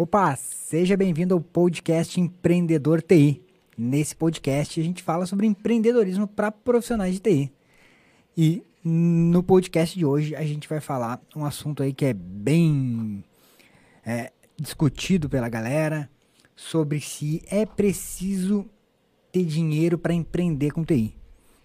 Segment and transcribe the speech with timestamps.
[0.00, 3.42] Opa, seja bem-vindo ao podcast Empreendedor TI.
[3.76, 7.52] Nesse podcast a gente fala sobre empreendedorismo para profissionais de TI.
[8.36, 13.24] E no podcast de hoje a gente vai falar um assunto aí que é bem
[14.06, 16.08] é, discutido pela galera
[16.54, 18.66] sobre se é preciso
[19.32, 21.16] ter dinheiro para empreender com TI.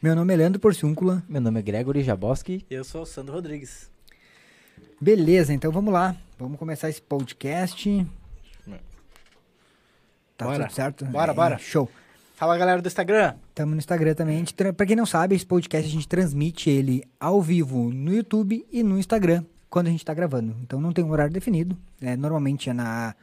[0.02, 1.24] Meu nome é Leandro Porciúncula.
[1.30, 2.66] Meu nome é Gregory Jaboski.
[2.68, 3.92] Eu sou o Sandro Rodrigues.
[5.00, 6.18] Beleza, então vamos lá.
[6.40, 8.04] Vamos começar esse podcast.
[10.44, 10.64] Tá Bora.
[10.66, 11.06] tudo certo?
[11.06, 11.58] Bora, É, bora.
[11.58, 11.90] Show.
[12.36, 13.36] Fala galera do Instagram.
[13.50, 14.36] Estamos no Instagram também.
[14.36, 18.14] A gente Pra quem não sabe, esse podcast a gente transmite ele ao vivo no
[18.14, 20.56] YouTube e no Instagram quando a gente tá gravando.
[20.62, 21.78] Então não tem um horário definido.
[22.02, 23.16] É, normalmente é na,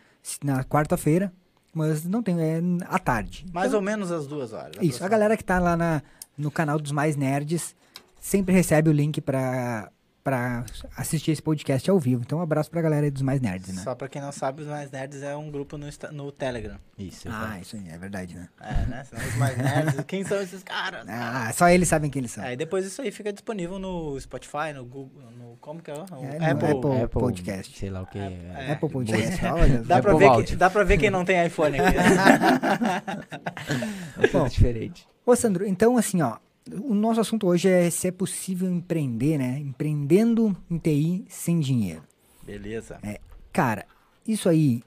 [0.42, 1.32] na quarta-feira,
[1.74, 3.46] mas não tem, é à tarde.
[3.52, 4.76] Mais Então, ou menos às duas horas.
[4.80, 6.02] Isso, a galera que tá lá na,
[6.36, 7.74] no canal dos Mais Nerds
[8.18, 9.90] sempre recebe o link pra,
[10.30, 10.64] pra
[10.96, 12.22] assistir esse podcast ao vivo.
[12.24, 13.82] Então um abraço pra galera aí dos Mais Nerds, né?
[13.82, 16.76] Só pra quem não sabe, os Mais Nerds é um grupo no, no Telegram.
[16.96, 17.62] Isso, Ah, exato.
[17.62, 18.48] isso aí, é verdade, né?
[18.60, 19.04] É, né?
[19.04, 21.04] Senão os Mais Nerds, quem são esses caras?
[21.08, 22.44] Ah, só eles sabem quem eles são.
[22.44, 25.56] Aí depois isso aí fica disponível no Spotify, no Google, no...
[25.60, 25.94] Como que é?
[25.94, 27.02] o- É, no Apple.
[27.02, 27.20] Apple.
[27.20, 27.76] Podcast.
[27.78, 28.18] Sei lá o que.
[28.18, 29.82] É, Apple Podcast, olha.
[29.82, 31.96] Dá pra, Apple ver que, dá pra ver quem não tem iPhone aqui.
[34.22, 34.46] É Bom.
[34.48, 35.06] diferente.
[35.24, 36.36] Ô, Sandro, então assim, ó,
[36.82, 39.58] o nosso assunto hoje é se é possível empreender, né?
[39.58, 42.02] Empreendendo em TI sem dinheiro.
[42.42, 42.98] Beleza.
[43.52, 43.86] Cara,
[44.26, 44.82] isso aí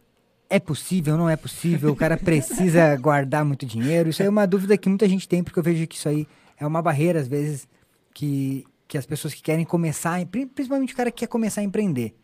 [0.49, 1.91] é possível, não é possível?
[1.91, 4.09] O cara precisa guardar muito dinheiro?
[4.09, 6.27] Isso aí é uma dúvida que muita gente tem, porque eu vejo que isso aí
[6.57, 7.67] é uma barreira, às vezes,
[8.13, 12.15] que, que as pessoas que querem começar, principalmente o cara que quer começar a empreender,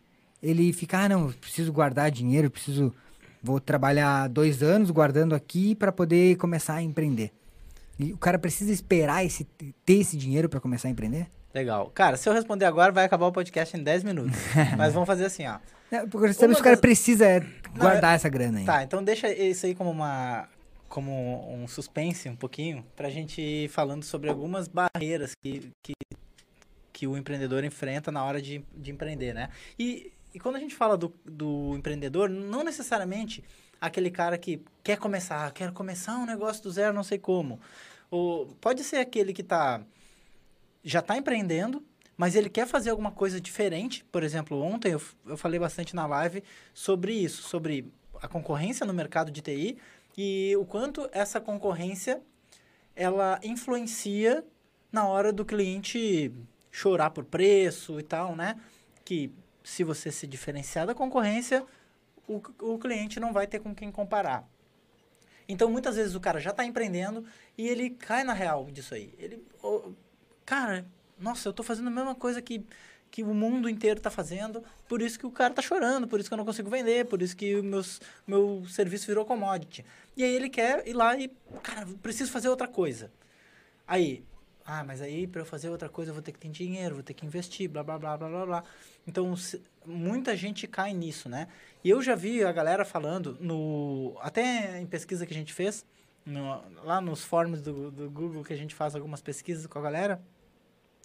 [0.42, 2.94] ele fica, ah, não, preciso guardar dinheiro, preciso,
[3.42, 7.32] vou trabalhar dois anos guardando aqui para poder começar a empreender.
[8.02, 11.30] E o cara precisa esperar esse, ter esse dinheiro para começar a empreender?
[11.52, 11.90] Legal.
[11.90, 14.32] Cara, se eu responder agora, vai acabar o podcast em 10 minutos.
[14.78, 15.58] Mas vamos fazer assim, ó.
[15.90, 18.64] É, porque sabe, se o cara precisa é, Não, guardar essa grana aí.
[18.64, 20.48] Tá, então deixa isso aí como uma
[20.88, 25.92] como um suspense um pouquinho pra gente ir falando sobre algumas barreiras que, que,
[26.92, 29.50] que o empreendedor enfrenta na hora de, de empreender, né?
[29.78, 33.44] E, e quando a gente fala do, do empreendedor, não necessariamente
[33.80, 37.60] aquele cara que quer começar, "Ah, quero começar um negócio do zero, não sei como.
[38.10, 39.82] Ou pode ser aquele que tá
[40.82, 41.84] já está empreendendo,
[42.16, 44.04] mas ele quer fazer alguma coisa diferente.
[44.10, 46.42] Por exemplo, ontem eu, eu falei bastante na live
[46.74, 49.78] sobre isso, sobre a concorrência no mercado de TI
[50.16, 52.20] e o quanto essa concorrência
[52.94, 54.44] ela influencia
[54.92, 56.32] na hora do cliente
[56.70, 58.60] chorar por preço e tal, né?
[59.04, 59.32] Que
[59.62, 61.64] se você se diferenciar da concorrência,
[62.28, 64.46] o, o cliente não vai ter com quem comparar.
[65.50, 67.24] Então, muitas vezes o cara já está empreendendo
[67.58, 69.12] e ele cai na real disso aí.
[69.18, 69.90] Ele, ô,
[70.46, 70.86] cara,
[71.18, 72.64] nossa, eu estou fazendo a mesma coisa que,
[73.10, 76.30] que o mundo inteiro está fazendo, por isso que o cara está chorando, por isso
[76.30, 79.84] que eu não consigo vender, por isso que o meus, meu serviço virou commodity.
[80.16, 81.28] E aí ele quer ir lá e,
[81.64, 83.10] cara, preciso fazer outra coisa.
[83.88, 84.22] Aí,
[84.64, 87.04] ah, mas aí para eu fazer outra coisa eu vou ter que ter dinheiro, vou
[87.04, 88.64] ter que investir, blá, blá, blá, blá, blá, blá.
[89.06, 91.48] Então, se- muita gente cai nisso, né?
[91.82, 95.84] E eu já vi a galera falando, no até em pesquisa que a gente fez,
[96.24, 99.82] no- lá nos fóruns do, do Google que a gente faz algumas pesquisas com a
[99.82, 100.20] galera,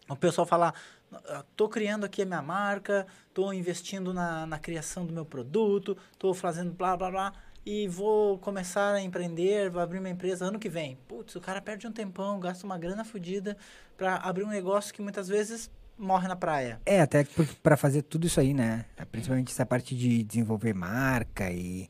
[0.08, 0.74] o pessoal fala,
[1.12, 5.98] "Ah, tô criando aqui a minha marca, tô investindo na, na criação do meu produto,
[6.20, 7.34] tô fazendo blá, blá, blá,
[7.66, 10.98] e vou começar a empreender, vou abrir uma empresa ano que vem.
[11.08, 13.58] Putz, o cara perde um tempão, gasta uma grana fodida
[13.98, 16.80] para abrir um negócio que muitas vezes morre na praia.
[16.86, 17.26] É, até
[17.64, 18.86] para fazer tudo isso aí, né?
[19.12, 21.90] Principalmente essa parte de desenvolver marca e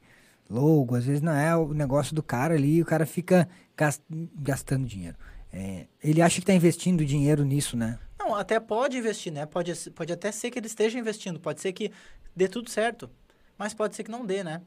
[0.50, 4.02] logo, às vezes não é o negócio do cara ali, o cara fica gas-
[4.36, 5.18] gastando dinheiro.
[5.52, 8.00] É, ele acha que tá investindo dinheiro nisso, né?
[8.18, 9.46] Não, até pode investir, né?
[9.46, 11.92] Pode, pode até ser que ele esteja investindo, pode ser que
[12.36, 13.10] dê tudo certo,
[13.58, 14.62] mas pode ser que não dê, né?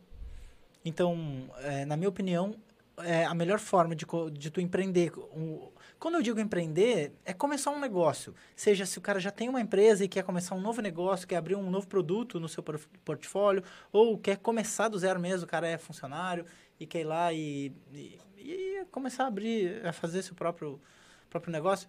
[0.85, 2.55] Então, é, na minha opinião,
[2.99, 5.13] é a melhor forma de, de tu empreender.
[5.35, 8.35] um- quando eu digo empreender, é começar um negócio.
[8.55, 11.37] Seja se o cara já tem uma empresa e quer começar um novo negócio, quer
[11.37, 12.63] abrir um novo produto no seu
[13.05, 16.45] portfólio, ou quer começar do zero mesmo, o cara é funcionário
[16.79, 20.81] e quer ir lá e, e, e começar a abrir, a fazer seu próprio,
[21.29, 21.89] próprio negócio.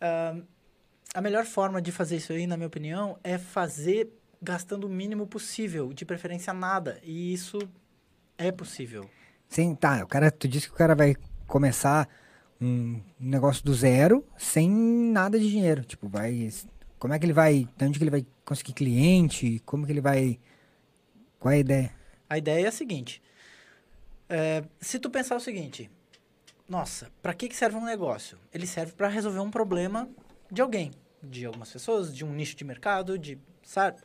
[0.00, 0.36] Ah,
[1.14, 4.12] a melhor forma de fazer isso aí, na minha opinião, é fazer
[4.42, 7.00] gastando o mínimo possível, de preferência nada.
[7.02, 7.58] E isso
[8.38, 9.10] é possível.
[9.48, 12.08] Sem, tá, o cara, tu disse que o cara vai começar
[12.60, 15.84] um negócio do zero sem nada de dinheiro.
[15.84, 16.48] Tipo, vai.
[16.98, 17.68] Como é que ele vai.
[17.76, 19.60] De onde que ele vai conseguir cliente?
[19.66, 20.38] Como que ele vai.
[21.38, 21.92] Qual é a ideia?
[22.30, 23.22] A ideia é a seguinte:
[24.28, 25.90] é, se tu pensar o seguinte,
[26.68, 28.38] nossa, para que, que serve um negócio?
[28.52, 30.08] Ele serve para resolver um problema
[30.50, 30.92] de alguém,
[31.22, 33.38] de algumas pessoas, de um nicho de mercado, de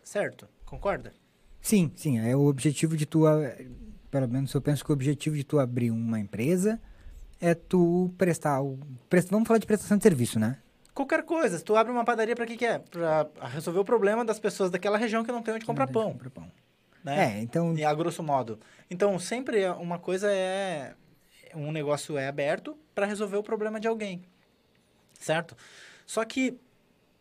[0.03, 0.47] certo?
[0.65, 1.13] Concorda?
[1.61, 2.19] Sim, sim.
[2.19, 3.25] É o objetivo de tu.
[4.13, 6.79] Pelo menos eu penso que o objetivo de tu abrir uma empresa
[7.41, 8.61] é tu prestar.
[8.61, 8.77] O,
[9.09, 10.59] prest- vamos falar de prestação de serviço, né?
[10.93, 11.57] Qualquer coisa.
[11.57, 12.77] Se tu abre uma padaria, pra que que é?
[12.77, 16.29] Pra resolver o problema das pessoas daquela região que não tem onde comprar pão, Comprar
[16.29, 16.51] pão.
[17.03, 17.37] né?
[17.37, 17.75] É, então.
[17.75, 18.59] E a grosso modo.
[18.87, 20.93] Então, sempre é- uma coisa é...
[21.55, 24.21] Um negócio é aberto para resolver o problema de alguém.
[25.19, 25.57] Certo?
[26.05, 26.59] Só que,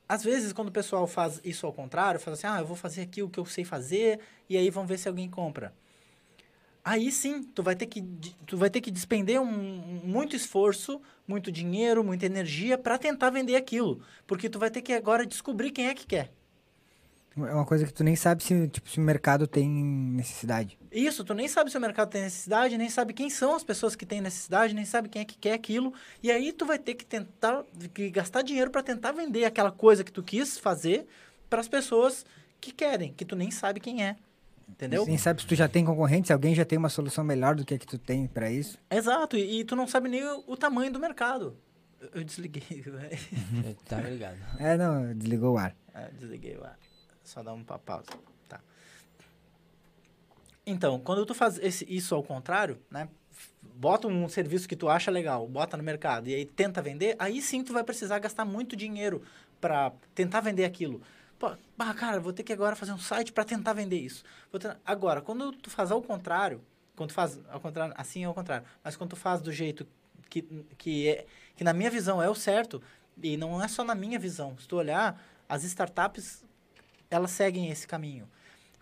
[0.06, 3.00] às vezes, quando o pessoal faz isso ao contrário, faz assim, ah, eu vou fazer
[3.00, 5.72] aqui o que eu sei fazer, e aí vamos ver se alguém compra.
[6.84, 8.02] Aí sim, tu vai ter que,
[8.46, 13.55] tu vai ter que despender um- muito esforço, muito dinheiro, muita energia para tentar vender
[13.55, 14.00] aquilo.
[14.26, 16.32] Porque tu vai ter que agora descobrir quem é que quer.
[17.37, 20.79] É uma coisa que tu nem sabe se, tipo, se o mercado tem necessidade.
[20.90, 23.96] Isso, tu nem sabe se o mercado tem necessidade, nem sabe quem são as pessoas
[23.96, 25.94] que têm necessidade, nem sabe quem é que quer aquilo.
[26.23, 27.64] E aí tu vai ter que tentar,
[27.94, 31.06] que gastar dinheiro para tentar vender aquela coisa que tu quis fazer
[31.49, 32.26] para as pessoas
[32.61, 34.17] que querem, que tu nem sabe quem é.
[34.72, 35.04] Entendeu?
[35.06, 37.64] Nem sabe se tu já tem concorrente, se alguém já tem uma solução melhor do
[37.64, 38.78] que a que tu tem pra isso.
[38.90, 41.56] Exato, e, e tu não sabe nem o, o tamanho do mercado.
[42.00, 42.62] Eu, eu desliguei.
[43.86, 44.36] Tá ligado.
[44.58, 45.76] É, não, desligou o ar.
[45.94, 46.78] Ah, desliguei o ar.
[47.22, 48.06] Só dá uma pausa.
[48.48, 48.60] Tá.
[50.66, 53.08] Então, quando tu faz esse- isso ao contrário, né?
[53.74, 57.40] Bota um serviço que tu acha legal, bota no mercado e aí tenta vender, aí
[57.42, 59.22] sim tu vai precisar gastar muito dinheiro
[59.60, 61.00] para tentar vender aquilo.
[61.42, 64.22] Pô, bah, cara, vou ter que agora fazer um site para tentar vender isso.
[64.52, 66.62] Tentar- Agora, quando tu faz ao contrário,
[66.94, 69.84] quando tu faz ao contrário, assim é ao contrário, mas quando tu faz do jeito
[70.30, 70.42] que,
[70.78, 72.80] que, é, que na minha visão é o certo,
[73.20, 76.44] e não é só na minha visão, se tu olhar, as startups
[77.10, 78.26] elas seguem esse caminho.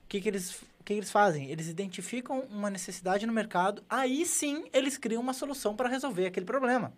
[0.05, 1.51] O que, que, eles, o que eles fazem?
[1.51, 6.45] Eles identificam uma necessidade no mercado, aí sim eles criam uma solução para resolver aquele
[6.45, 6.93] problema.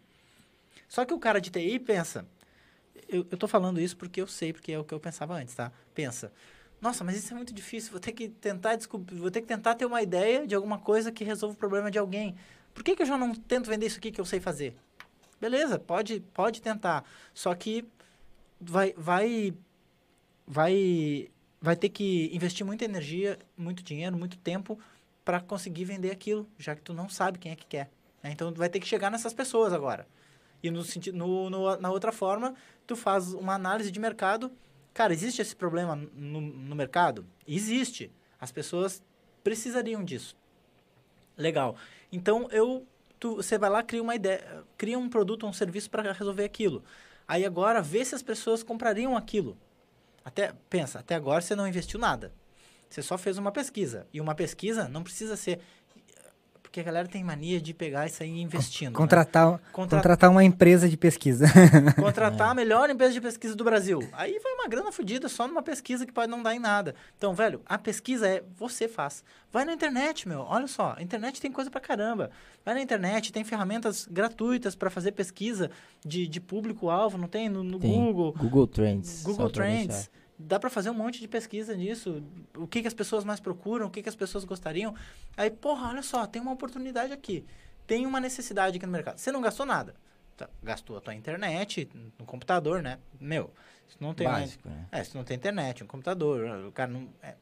[0.88, 2.26] Só que o cara de TI pensa,
[3.09, 5.55] eu, eu tô falando isso porque eu sei, porque é o que eu pensava antes,
[5.55, 5.73] tá?
[5.94, 6.33] Pensa,
[6.81, 9.75] nossa, mas isso é muito difícil, vou ter que tentar descobrir, vou ter que tentar
[9.75, 12.35] ter uma ideia de alguma coisa que resolva o problema de alguém.
[12.75, 14.75] Por que, que eu já não tento vender isso aqui que eu sei fazer?
[15.41, 17.05] Beleza, pode, pode tentar.
[17.35, 17.85] Só que
[18.61, 19.55] vai, vai,
[20.47, 21.29] vai,
[21.61, 24.79] vai ter que investir muita energia, muito dinheiro, muito tempo
[25.25, 27.91] para conseguir vender aquilo, já que tu não sabe quem é que quer.
[28.23, 28.31] né?
[28.33, 30.06] Então, vai ter que chegar nessas pessoas agora.
[30.62, 32.55] E no, sentido, no, no, na outra forma,
[32.87, 34.53] tu faz uma análise de mercado.
[34.94, 37.26] Cara, existe esse problema no, no mercado?
[37.47, 38.11] Existe.
[38.41, 39.03] As pessoas
[39.43, 40.37] precisariam disso.
[41.37, 41.76] Legal.
[42.12, 42.87] Então, eu,
[43.19, 46.85] tu, você vai lá, cria uma ideia, cria um produto um serviço para resolver aquilo.
[47.26, 49.56] Aí agora, vê se as pessoas comprariam aquilo.
[50.25, 52.32] Até, pensa, até agora você não investiu nada.
[52.88, 54.06] Você só fez uma pesquisa.
[54.12, 55.61] E uma pesquisa não precisa ser...
[56.73, 58.93] Porque a galera tem mania de pegar e sair investindo.
[58.93, 58.97] né?
[58.97, 61.45] Contratar, Contra- contratar uma empresa de pesquisa.
[62.01, 63.99] Contratar a melhor empresa de pesquisa do Brasil.
[64.11, 66.95] Aí vai uma grana fodida só numa pesquisa que pode não dar em nada.
[67.19, 69.23] Então, velho, a pesquisa é você faz.
[69.53, 70.47] Vai na internet, meu.
[70.49, 72.31] Olha só, a internet tem coisa pra caramba.
[72.65, 75.71] Vai na internet, tem ferramentas gratuitas pra fazer pesquisa
[76.03, 77.51] de, de público-alvo, não tem?
[77.51, 77.93] No, no Tem.
[77.93, 78.33] Google.
[78.33, 79.23] Google Trends.
[79.25, 80.11] Google Trends.
[80.38, 82.23] Dá pra fazer um monte de pesquisa nisso.
[82.56, 84.94] O que, que as pessoas mais procuram, o que, que as pessoas gostariam.
[85.37, 87.44] Aí, porra, olha só, tem uma oportunidade aqui.
[87.87, 89.19] Tem uma necessidade aqui no mercado.
[89.19, 89.94] Você não gastou nada.
[90.37, 91.88] Tá, Gastou a tua internet,
[92.19, 92.99] no computador, né?
[93.20, 93.52] Meu,
[93.88, 94.26] se não tem...
[94.26, 94.87] Básico, né?
[94.90, 97.08] É, se não tem internet, um computador, o cara não...
[97.23, 97.34] É,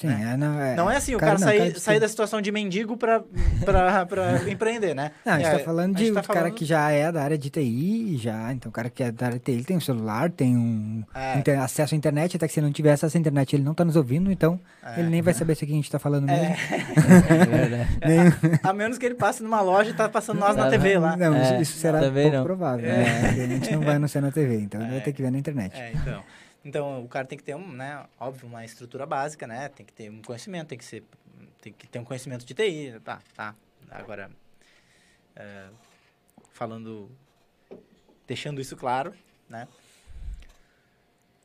[0.00, 2.40] Sim, é, não, é, não é assim, o cara, não, sair, cara, sair da situação
[2.40, 3.20] de mendigo pra,
[3.64, 5.10] pra, pra empreender, né?
[5.26, 7.10] Não, a gente É, tá falando a de um tá cara falando- que já é
[7.10, 8.52] da área de TI, já.
[8.52, 11.02] Então, o cara que é da área de TI, ele tem um celular, tem um
[11.12, 11.36] É.
[11.38, 13.84] inter- acesso à internet, até que se não tiver acesso à internet, ele não tá
[13.84, 15.00] nos ouvindo, então É.
[15.00, 16.44] ele nem vai saber se aqui a gente tá falando mesmo.
[16.44, 16.56] É
[17.46, 17.98] verdade.
[18.06, 21.16] Nem- A menos que ele passe numa loja e tá passando nós na TV lá.
[21.16, 22.44] Não, isso, É, isso será pouco não.
[22.44, 22.86] provável.
[22.86, 23.30] né?
[23.30, 25.76] A gente não vai anunciar na TV, então ele vai ter que ver na internet.
[25.76, 26.22] É, então.
[26.64, 29.68] Então, o cara tem que ter, um, né, óbvio, uma estrutura básica, né?
[29.68, 31.04] Tem que ter um conhecimento, tem que ser,
[31.62, 33.54] tem que ter um conhecimento de TI, tá, tá.
[33.90, 34.30] Agora,
[35.36, 35.68] é,
[36.52, 37.10] falando,
[38.26, 39.14] deixando isso claro,
[39.48, 39.66] né?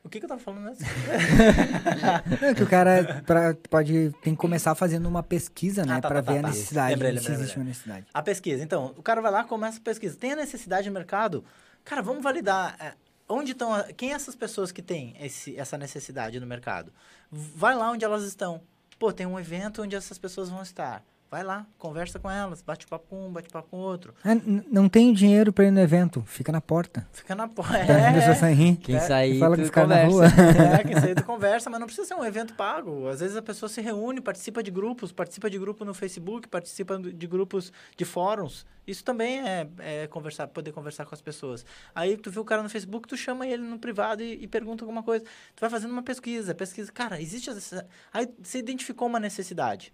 [0.04, 0.86] O que que eu tava falando mesmo?
[2.42, 5.94] É que o cara pra- pode, tem que começar fazendo uma pesquisa, né?
[5.96, 6.56] Ah, tá, pra tá, ver tá, a tá.
[6.56, 7.62] necessidade, Lembrei, se lembrei, existe lembrei.
[7.64, 8.06] uma necessidade.
[8.14, 8.62] A pesquisa.
[8.64, 10.18] Então, o cara vai lá, começa a pesquisa.
[10.18, 11.46] Tem a necessidade no mercado?
[11.86, 12.98] Cara, vamos validar.
[13.28, 13.72] Onde estão.
[13.96, 16.92] Quem é essas pessoas que têm esse, essa necessidade no mercado?
[17.32, 18.62] Vai lá onde elas estão.
[19.00, 21.04] Pô, tem um evento onde essas pessoas vão estar.
[21.34, 24.14] Vai lá, conversa com elas, bate papo com um, bate papo com outro.
[24.24, 27.08] N- não tem dinheiro pra ir no evento, fica na porta.
[27.12, 27.74] Fica na porta.
[27.74, 28.76] Tá É, saírem?
[28.76, 30.36] Quem É, sair, fala com os caras na conversa.
[30.36, 30.76] rua.
[30.80, 33.08] é, que sair tu conversa, mas não precisa ser um evento pago.
[33.08, 37.00] Às vezes a pessoa se reúne, participa de grupos, participa de grupo no Facebook, participa
[37.00, 38.64] de grupos de fóruns.
[38.86, 41.66] Isso também é, é conversar, poder conversar com as pessoas.
[41.96, 44.84] Aí tu vê o cara no Facebook, tu chama ele no privado e, e pergunta
[44.84, 45.26] alguma coisa.
[45.56, 47.88] Tu vai fazendo uma pesquisa, pesquisa, cara, existe essa...
[48.14, 49.92] Aí você identificou uma necessidade.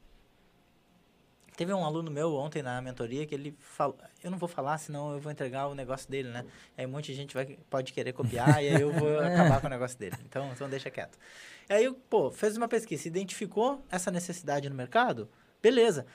[1.59, 5.11] Teve um aluno meu ontem na mentoria que ele falou, eu não vou falar, senão
[5.11, 6.45] eu vou entregar o negócio dele, né?
[6.77, 9.67] Aí um monte de gente vai, pode querer copiar e aí eu vou acabar com
[9.67, 10.15] o negócio dele.
[10.23, 11.19] Então, então deixa quieto.
[11.67, 15.27] Aí, pô, fez uma pesquisa, identificou essa necessidade no mercado,
[15.61, 16.05] beleza.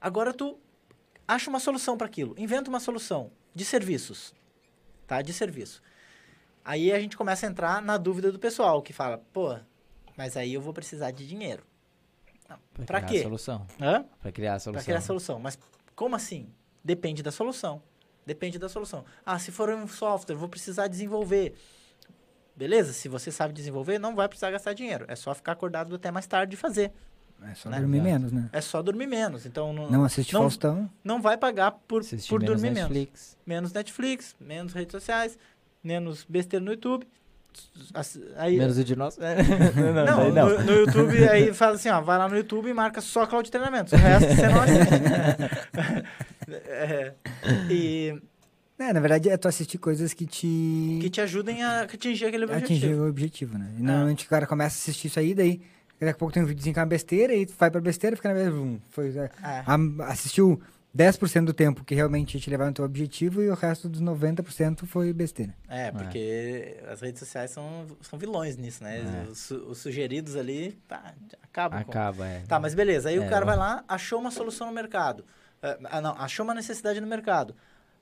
[0.00, 0.58] Agora tu
[1.28, 4.34] acha uma solução para aquilo, inventa uma solução de serviços,
[5.06, 5.22] tá?
[5.22, 5.80] De serviço.
[6.64, 9.56] Aí a gente começa a entrar na dúvida do pessoal, que fala, pô,
[10.16, 11.69] mas aí eu vou precisar de dinheiro.
[12.74, 13.22] Pra criar quê?
[13.22, 13.66] solução.
[13.80, 14.04] Hã?
[14.20, 14.72] Pra criar a solução.
[14.72, 15.38] Para criar a solução.
[15.38, 15.58] Mas
[15.94, 16.48] como assim?
[16.84, 17.82] Depende da solução.
[18.26, 19.04] Depende da solução.
[19.24, 21.54] Ah, se for um software, vou precisar desenvolver.
[22.56, 22.92] Beleza?
[22.92, 25.04] Se você sabe desenvolver, não vai precisar gastar dinheiro.
[25.08, 26.92] É só ficar acordado até mais tarde e fazer.
[27.42, 27.78] É só Né?
[27.80, 28.50] dormir menos, né?
[28.52, 29.46] É só dormir menos.
[29.46, 30.90] Então não, Não assiste não- Faustão.
[31.02, 32.90] não vai pagar por, Assistir por menos dormir menos.
[32.90, 33.38] Netflix.
[33.46, 35.38] Menos Netflix, menos redes sociais,
[35.82, 37.08] menos besteira no YouTube.
[38.36, 39.16] Aí, Menos o de nós.
[39.18, 40.48] não, Não, não.
[40.58, 43.44] No, no YouTube, aí fala assim, ó, vai lá no YouTube e marca só cloud
[43.46, 43.94] de treinamento.
[43.94, 44.90] O resto você não assiste.
[46.66, 47.12] É,
[47.70, 48.20] e
[48.78, 52.44] É, na verdade é tu assistir coisas que te que te ajudem a atingir aquele
[52.44, 52.64] objetivo.
[52.72, 53.70] atingir o objetivo, né?
[53.78, 55.60] E normalmente o cara começa a assistir isso aí, daí
[56.00, 58.30] daqui a pouco tem um videozinho com uma besteira, e tu vai pra besteira, fica
[58.30, 58.78] na mesma.
[58.90, 59.30] Foi, é, É.
[59.66, 60.60] a- assistiu
[60.96, 64.86] 10% do tempo que realmente te levar no teu objetivo e o resto dos 90%
[64.86, 65.54] foi besteira.
[65.68, 68.98] É, porque as redes sociais são, são vilões nisso, né?
[69.26, 69.30] É.
[69.30, 71.90] Os, os sugeridos ali, pá, acabam com...
[71.90, 72.40] Acaba, é.
[72.40, 73.08] Tá, mas beleza.
[73.08, 73.46] Aí o É, cara ó.
[73.46, 75.24] vai lá, achou uma solução no mercado.
[75.62, 77.54] É, Ah, não, achou uma necessidade no mercado.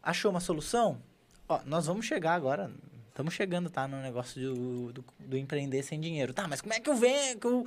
[0.02, 0.98] Achou uma solução?
[1.46, 2.70] Ó, nós vamos chegar agora.
[3.08, 3.86] Estamos chegando, tá?
[3.88, 6.32] No negócio do, do, do empreender sem dinheiro.
[6.32, 7.36] Tá, mas como é que eu venho?
[7.38, 7.66] Que eu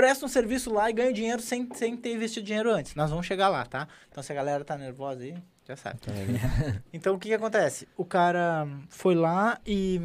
[0.00, 2.94] presto um serviço lá e ganho dinheiro sem, sem ter investido dinheiro antes?
[2.94, 3.86] Nós vamos chegar lá, tá?
[4.10, 5.34] Então se a galera tá nervosa aí,
[5.66, 6.00] já sabe.
[6.00, 6.12] Tá?
[6.92, 7.86] Então, o que, que acontece?
[7.96, 10.00] O cara foi lá e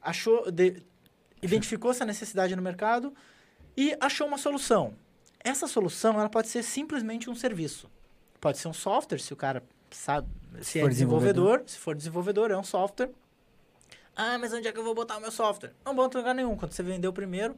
[0.00, 0.82] achou, de-
[1.42, 3.12] identificou essa necessidade no mercado
[3.76, 4.94] e achou uma solução.
[5.40, 7.90] Essa solução, ela pode ser simplesmente um serviço.
[8.40, 10.26] Pode ser um software, se o cara sabe,
[10.62, 13.10] se, é for desenvolvedor, se for desenvolvedor, é um software.
[14.16, 15.72] Ah, mas onde é que eu vou botar o meu software?
[15.84, 16.56] Não bota em lugar nenhum.
[16.56, 17.56] Quando você vendeu o primeiro,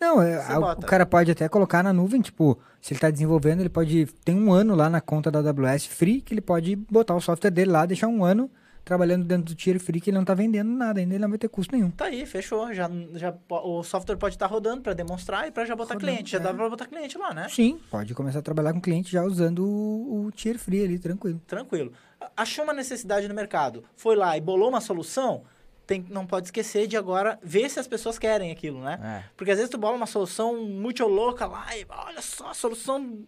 [0.00, 3.60] Não, é, a- o cara pode até colocar na nuvem, tipo, se ele tá desenvolvendo,
[3.60, 4.06] ele pode.
[4.24, 7.50] Tem um ano lá na conta da AWS free, que ele pode botar o software
[7.50, 8.50] dele lá, deixar um ano
[8.84, 11.38] trabalhando dentro do tier free, que ele não tá vendendo nada ainda, ele não vai
[11.38, 11.90] ter custo nenhum.
[11.90, 12.70] tá aí, fechou.
[12.74, 16.32] Já, já, o software pode estar rodando para demonstrar e para já botar Rodando, cliente.
[16.32, 16.40] Já é.
[16.42, 17.48] dá para botar cliente lá, né?
[17.48, 21.40] Sim, pode começar a trabalhar com cliente já usando o, o tier free ali, tranquilo.
[21.46, 21.92] Tranquilo.
[22.36, 25.44] Achou uma necessidade no mercado, foi lá e bolou uma solução,
[25.86, 28.98] tem, não pode esquecer de agora ver se as pessoas querem aquilo, né?
[29.02, 29.30] É.
[29.36, 33.24] Porque às vezes tu bola uma solução muito louca lá e olha só, a solução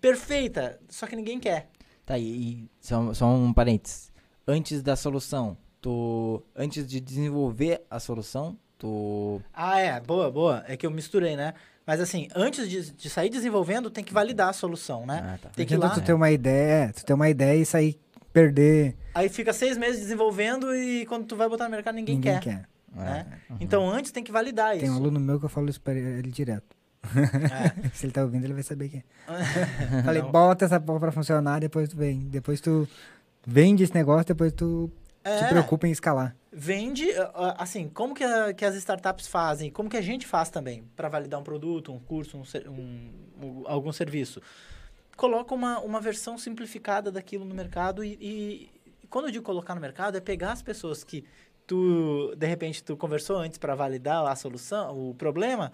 [0.00, 1.68] perfeita, só que ninguém quer.
[2.06, 4.10] Tá, e, e só, só um parênteses.
[4.46, 6.42] Antes da solução, tu.
[6.56, 9.40] Antes de desenvolver a solução, tu.
[9.52, 10.64] Ah, é, boa, boa.
[10.66, 11.54] É que eu misturei, né?
[11.86, 15.22] Mas assim, antes de, de sair desenvolvendo, tem que validar a solução, né?
[15.24, 15.48] Ah, tá.
[15.50, 15.90] Tem que ir lá.
[15.90, 17.98] tu ter uma ideia, é, tu ter uma ideia e sair
[18.32, 18.96] perder.
[19.14, 22.40] Aí fica seis meses desenvolvendo e quando tu vai botar no mercado, ninguém, quer.
[22.40, 22.68] quer.
[22.94, 23.26] né?
[23.50, 23.56] Uhum.
[23.60, 25.00] Então antes tem que validar Tem um isso.
[25.02, 26.76] aluno meu que eu falo isso pra ele direto.
[27.02, 27.88] É.
[27.94, 29.02] Se ele tá ouvindo, ele vai saber que é.
[30.04, 30.30] Falei, Não.
[30.30, 32.20] bota essa porra pra funcionar, depois tu vem.
[32.28, 32.86] Depois tu
[33.46, 34.90] vende esse negócio, depois tu
[35.24, 35.48] se É.
[35.48, 36.36] preocupa em escalar.
[36.52, 40.26] Vende, ah, ah, assim, como que, a- que as startups fazem, como que a gente
[40.26, 43.10] faz também para validar um produto, um curso, um, um-
[43.46, 44.42] um- algum serviço.
[45.20, 48.16] Coloca uma, uma versão simplificada daquilo no mercado e,
[49.02, 51.26] e quando eu digo colocar no mercado, é pegar as pessoas que
[51.66, 55.72] tu, de repente, tu conversou antes para validar a solução, o problema,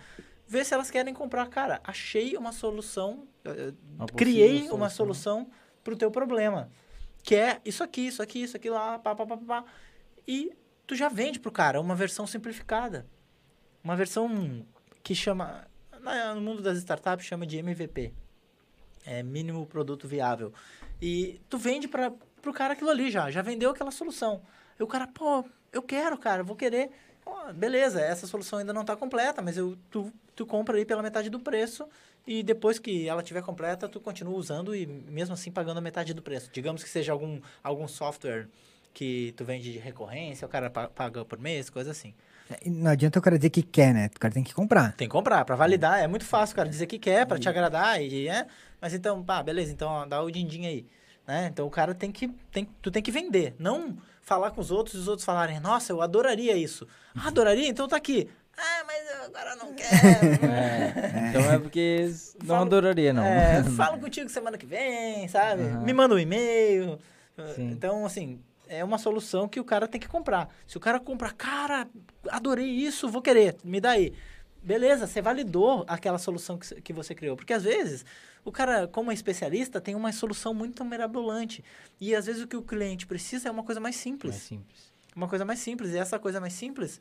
[0.49, 1.49] ver se elas querem comprar.
[1.49, 5.45] Cara, achei uma solução, eh, Uma possível criei uma solução.
[5.45, 5.51] solução
[5.85, 6.69] para o teu problema.
[7.23, 9.65] Que é isso aqui, isso aqui, isso aqui lá, pá, pá, pá, pá.
[10.27, 10.53] E
[10.89, 13.07] tu já vende pro cara uma versão simplificada.
[13.85, 14.67] Uma versão
[15.05, 15.69] que chama,
[16.35, 18.13] no mundo das startups, chama de MVP.
[19.07, 20.53] É mínimo produto viável.
[21.01, 24.41] E tu vende para pro cara aquilo ali já, já vendeu aquela solução.
[24.79, 26.91] E o cara, pô, eu quero, cara, vou querer.
[27.55, 31.29] Beleza, essa solução ainda não está completa, mas eu, tu, tu compra aí pela metade
[31.29, 31.89] do preço
[32.27, 36.15] e depois que ela estiver completa, tu continua usando e mesmo assim pagando a metade
[36.15, 36.51] do preço.
[36.53, 38.49] Digamos que seja algum, algum software
[38.95, 42.15] que tu vende de recorrência, o cara pa- paga por mês, coisa assim.
[42.65, 44.09] Não adianta o cara dizer que quer, né?
[44.15, 44.93] O cara tem que comprar.
[44.93, 45.99] Tem que comprar, pra validar.
[46.01, 48.01] É muito fácil, cara, dizer que quer, pra te agradar.
[48.01, 48.47] E, é,
[48.81, 50.87] mas então, pá, beleza, então dá o din-din aí.
[51.27, 51.49] Né?
[51.53, 53.55] Então o cara tem que, tem, tu tem que vender.
[53.59, 56.87] Não falar com os outros e os outros falarem, nossa, eu adoraria isso.
[57.17, 57.69] Ah, adoraria?
[57.69, 58.29] Então tá aqui.
[58.57, 59.91] Ah, mas eu agora não quero.
[60.47, 63.23] É, então é porque não Falo- adoraria, não.
[63.25, 65.63] É, falo contigo semana que vem, sabe?
[65.63, 65.81] Aham.
[65.85, 66.99] Me manda um e-mail.
[67.55, 67.71] Sim.
[67.71, 70.49] Então, assim, é uma solução que o cara tem que comprar.
[70.67, 71.87] Se o cara comprar, cara,
[72.31, 74.15] adorei isso, vou querer, me dá aí.
[74.63, 77.37] Beleza, você validou aquela solução que, que você criou.
[77.37, 78.05] Porque às vezes,
[78.47, 81.65] o cara, como é especialista, tem uma solução muito mirabolante.
[82.01, 84.93] E às vezes o que o cliente precisa é uma coisa mais simples Mais simples.
[85.17, 85.93] uma coisa mais simples.
[85.93, 87.01] E essa coisa mais simples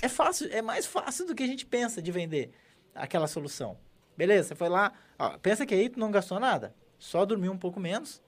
[0.00, 2.52] é fácil, é mais fácil do que a gente pensa de vender
[2.94, 3.76] aquela solução.
[4.16, 7.58] Beleza, você foi lá, ó, pensa que aí tu não gastou nada, só dormiu um
[7.58, 8.22] pouco menos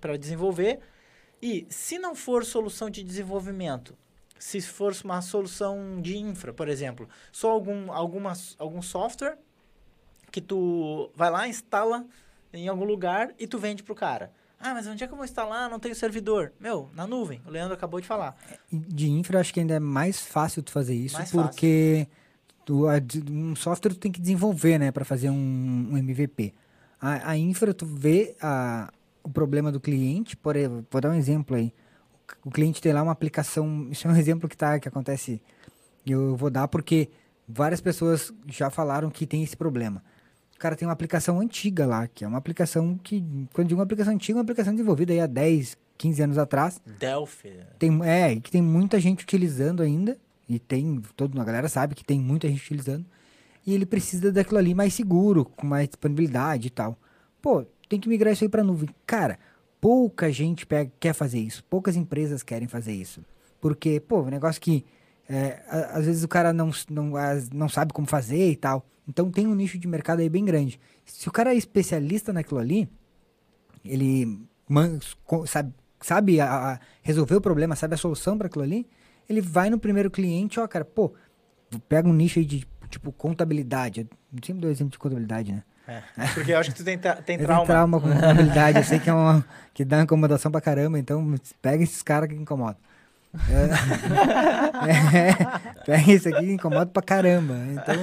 [0.00, 0.80] para desenvolver.
[1.42, 3.94] E se não for solução de desenvolvimento,
[4.38, 9.36] se for uma solução de infra, por exemplo, só algum, alguma, algum software
[10.30, 12.04] que tu vai lá, instala
[12.52, 14.32] em algum lugar e tu vende pro cara.
[14.60, 15.70] Ah, mas onde é que eu vou instalar?
[15.70, 16.52] Não tenho servidor.
[16.58, 17.40] Meu, na nuvem.
[17.46, 18.36] O Leandro acabou de falar.
[18.72, 22.08] De infra, acho que ainda é mais fácil tu fazer isso, Mais porque
[22.64, 22.86] tu,
[23.30, 26.52] um software tu tem que desenvolver, né, para fazer um, um MVP.
[27.00, 28.92] A, a infra, tu vê a,
[29.22, 31.72] o problema do cliente, por exemplo, vou dar um exemplo aí.
[32.44, 35.40] O cliente tem lá uma aplicação, isso é um exemplo que, tá, que acontece,
[36.04, 37.10] eu vou dar porque
[37.48, 40.02] várias pessoas já falaram que tem esse problema.
[40.58, 43.22] O cara tem uma aplicação antiga lá, que é uma aplicação que,
[43.52, 46.80] quando digo uma aplicação antiga, é uma aplicação desenvolvida aí há 10, 15 anos atrás,
[46.98, 47.52] Delphi.
[47.78, 50.18] tem, é, que tem muita gente utilizando ainda.
[50.48, 53.06] E tem, toda a galera sabe que tem muita gente utilizando.
[53.64, 56.98] E ele precisa daquilo ali mais seguro, com mais disponibilidade e tal.
[57.40, 58.88] Pô, tem que migrar isso aí pra nuvem.
[59.06, 59.38] Cara,
[59.80, 61.62] pouca gente pega- quer fazer isso.
[61.70, 63.22] Poucas empresas querem fazer isso.
[63.60, 64.84] Porque, pô, um negócio que
[65.28, 65.62] é,
[65.92, 67.12] às vezes o cara não, não,
[67.52, 68.84] não sabe como fazer e tal.
[69.08, 70.78] Então tem um nicho de mercado aí bem grande.
[71.06, 72.88] Se o cara é especialista naquilo ali,
[73.84, 74.40] ele
[75.46, 78.86] sabe, sabe a- a- resolver o problema, sabe a solução para aquilo ali,
[79.28, 81.12] ele vai no primeiro cliente, ó, cara, pô,
[81.88, 84.00] pega um nicho aí de, tipo, contabilidade.
[84.32, 85.62] Eu sempre dou exemplo de contabilidade, né?
[85.86, 86.02] É,
[86.34, 87.64] porque eu acho que tu tem, tem trauma.
[87.66, 91.82] trauma com contabilidade, eu sei que é uma, que dá incomodação pra caramba, então pega
[91.82, 92.76] esses caras que incomodam.
[94.88, 95.34] É, é,
[95.84, 97.54] pega isso aqui que incomoda pra caramba.
[97.72, 97.94] Então,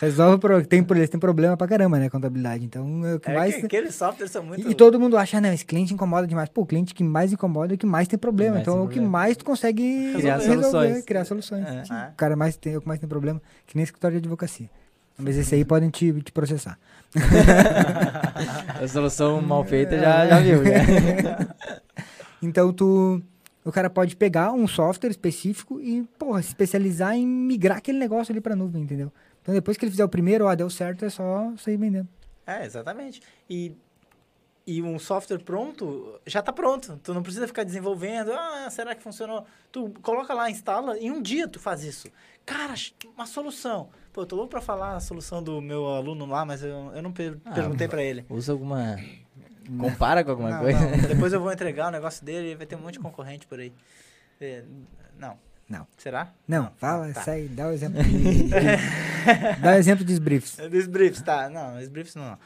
[0.00, 2.64] resolve o pro- tem, eles têm problema pra caramba, né, contabilidade.
[2.64, 3.56] Então, é o que É mais...
[3.56, 4.66] que aqueles softwares são muito...
[4.66, 6.48] E, e todo mundo acha, não, esse cliente incomoda demais.
[6.48, 8.54] Pô, o cliente que mais incomoda é o que mais tem problema.
[8.54, 9.12] Mais então tem é o que problema.
[9.18, 11.04] mais tu consegue Criar resolver, soluções.
[11.04, 11.66] criar soluções.
[11.66, 11.84] É.
[11.84, 12.08] Sim, É.
[12.08, 14.68] O cara mais tem, é o que mais tem problema, que nem escritório de advocacia.
[15.18, 16.78] Mas esse aí podem te, te processar.
[18.82, 21.48] A solução mal feita já, já viu, né?
[22.40, 23.20] Então tu.
[23.68, 28.32] O cara pode pegar um software específico e, porra, se especializar em migrar aquele negócio
[28.32, 29.12] ali pra nuvem, entendeu?
[29.42, 32.08] Então depois que ele fizer o primeiro, ó, deu certo, é só sair vendendo.
[32.46, 33.20] É, exatamente.
[33.48, 33.74] E,
[34.66, 36.98] e um software pronto, já tá pronto.
[37.02, 38.32] Tu não precisa ficar desenvolvendo.
[38.32, 39.44] Ah, será que funcionou?
[39.70, 42.08] Tu coloca lá, instala, em um dia tu faz isso.
[42.46, 42.72] Cara,
[43.14, 43.90] uma solução.
[44.14, 47.02] Pô, eu tô louco pra falar a solução do meu aluno lá, mas eu, eu
[47.02, 48.24] não per- Ah, perguntei pra ele.
[48.30, 48.96] Usa alguma.
[49.76, 50.78] Compara com alguma Não, coisa.
[50.80, 53.46] não, Depois eu vou entregar o negócio dele e vai ter um monte de concorrente
[53.46, 53.72] por aí.
[54.40, 54.62] É,
[55.18, 55.36] não.
[55.68, 55.86] Não.
[55.98, 56.32] Será?
[56.46, 57.20] Não, fala, tá.
[57.22, 58.48] segue, dá o exemplo de,
[59.60, 60.58] Dá o exemplo dos briefs.
[60.58, 61.50] É Dos briefs, tá.
[61.50, 62.38] Não, os briefs não.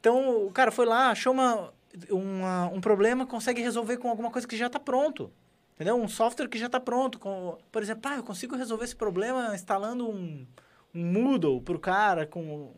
[0.00, 1.72] Então, o cara foi lá, achou uma,
[2.10, 5.30] uma- um problema, consegue resolver com alguma coisa que já está pronto.
[5.76, 5.94] Entendeu?
[6.00, 7.20] Um software que já está pronto.
[7.20, 10.44] Com, por exemplo, ah, eu consigo resolver esse problema instalando um,
[10.92, 12.72] um Moodle para o cara com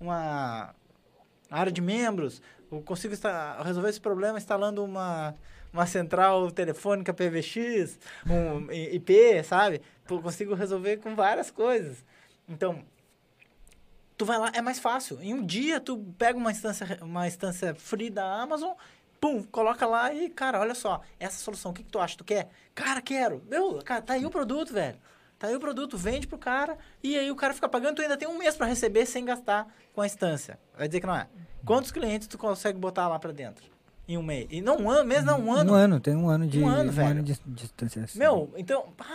[0.00, 0.74] uma
[1.48, 2.42] área de membros.
[2.76, 5.34] Eu consigo insta- resolver esse problema instalando uma,
[5.72, 9.80] uma central telefônica PVX, um IP, sabe?
[10.08, 12.04] Eu consigo resolver com várias coisas.
[12.48, 12.84] Então,
[14.16, 15.20] tu vai lá, é mais fácil.
[15.20, 18.72] Em um dia, tu pega uma instância, uma instância free da Amazon,
[19.20, 22.16] pum, coloca lá e, cara, olha só, essa solução, o que, que tu acha?
[22.16, 22.48] Tu quer?
[22.74, 23.42] Cara, quero.
[23.48, 24.98] Meu, cara, tá aí o produto, velho.
[25.44, 28.16] Tá aí o produto, vende pro cara, e aí o cara fica pagando, tu ainda
[28.16, 30.58] tem um mês para receber sem gastar com a instância.
[30.76, 31.26] Vai dizer que não é.
[31.64, 33.64] Quantos clientes tu consegue botar lá para dentro?
[34.06, 34.46] Em um mês?
[34.50, 35.72] E não um ano, mês não, um ano.
[35.72, 37.22] Um ano, tem um ano de, Um ano, velho.
[37.22, 38.04] de, de distância.
[38.04, 38.18] assim.
[38.18, 39.06] Meu, então, pá,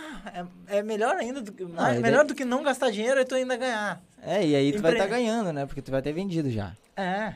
[0.68, 3.20] é, é melhor ainda, do que, Ah, é melhor daí- do que não gastar dinheiro
[3.20, 4.02] e tu ainda ganhar.
[4.22, 5.64] É, e aí tu vai Empre- estar ganhando, né?
[5.64, 6.72] Porque tu vai ter vendido já.
[6.96, 7.34] É.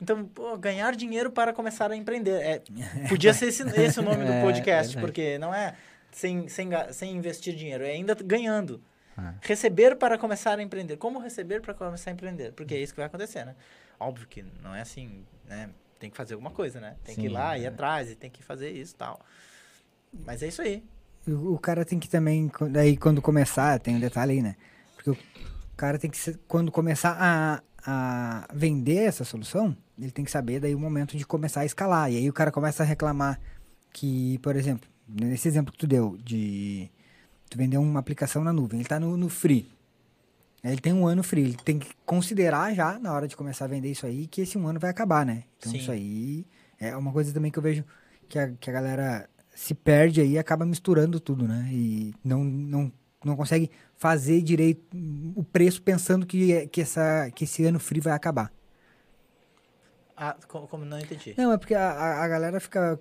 [0.00, 2.40] Então, pô, ganhar dinheiro para começar a empreender.
[2.40, 2.62] É,
[3.08, 5.00] podia ser esse, esse o nome do É, podcast, verdade.
[5.00, 5.74] porque não é
[6.18, 8.82] sem, sem, sem investir dinheiro, é ainda ganhando.
[9.16, 9.34] Ah.
[9.40, 10.96] Receber para começar a empreender.
[10.96, 12.52] Como receber para começar a empreender?
[12.52, 13.54] Porque é isso que vai acontecer, né?
[14.00, 15.70] Óbvio que não é assim, né?
[15.98, 16.96] Tem que fazer alguma coisa, né?
[17.04, 17.68] Tem que ir Sim, lá, ir é.
[17.68, 19.20] atrás, e tem que fazer isso tal.
[20.12, 20.84] Mas é isso aí.
[21.26, 24.56] O, cara tem que também, daí quando começar, tem um detalhe aí, né?
[24.96, 25.16] Porque o
[25.76, 30.74] cara tem que, quando começar a, a vender essa solução, ele tem que saber daí
[30.74, 32.10] o momento de começar a escalar.
[32.10, 33.38] E aí o cara começa a reclamar
[33.92, 36.90] que, por exemplo, nesse exemplo que tu deu, de
[37.48, 39.70] tu vender uma aplicação na nuvem, ele tá no, no free.
[40.62, 43.68] Ele tem um ano free, ele tem que considerar já, na hora de começar a
[43.68, 45.44] vender isso aí, que esse um ano vai acabar, né?
[45.58, 45.78] Então Sim.
[45.78, 46.44] isso aí
[46.78, 47.84] é uma coisa também que eu vejo
[48.28, 51.68] que a, que a galera se perde aí e acaba misturando tudo, né?
[51.70, 52.92] E não, não,
[53.24, 54.82] não consegue fazer direito
[55.34, 58.52] o preço pensando que, é- que, essa, que esse ano free vai acabar.
[60.16, 61.34] Ah, como, como não entendi.
[61.36, 62.98] Não, é porque a, a, a galera fica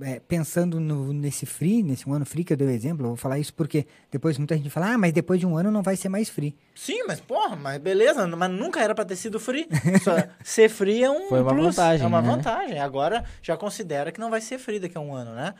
[0.00, 3.04] é, pensando no, nesse free, nesse um ano free que eu dei o exemplo.
[3.04, 5.70] Eu vou falar isso porque depois muita gente fala, ah, mas depois de um ano
[5.70, 6.56] não vai ser mais free.
[6.74, 9.68] Sim, mas porra, mas beleza, mas nunca era pra ter sido free.
[10.02, 12.28] Só ser free é um Foi uma plus, vantagem, É uma né?
[12.28, 12.78] vantagem.
[12.78, 15.54] Agora já considera que não vai ser free daqui a um ano, né?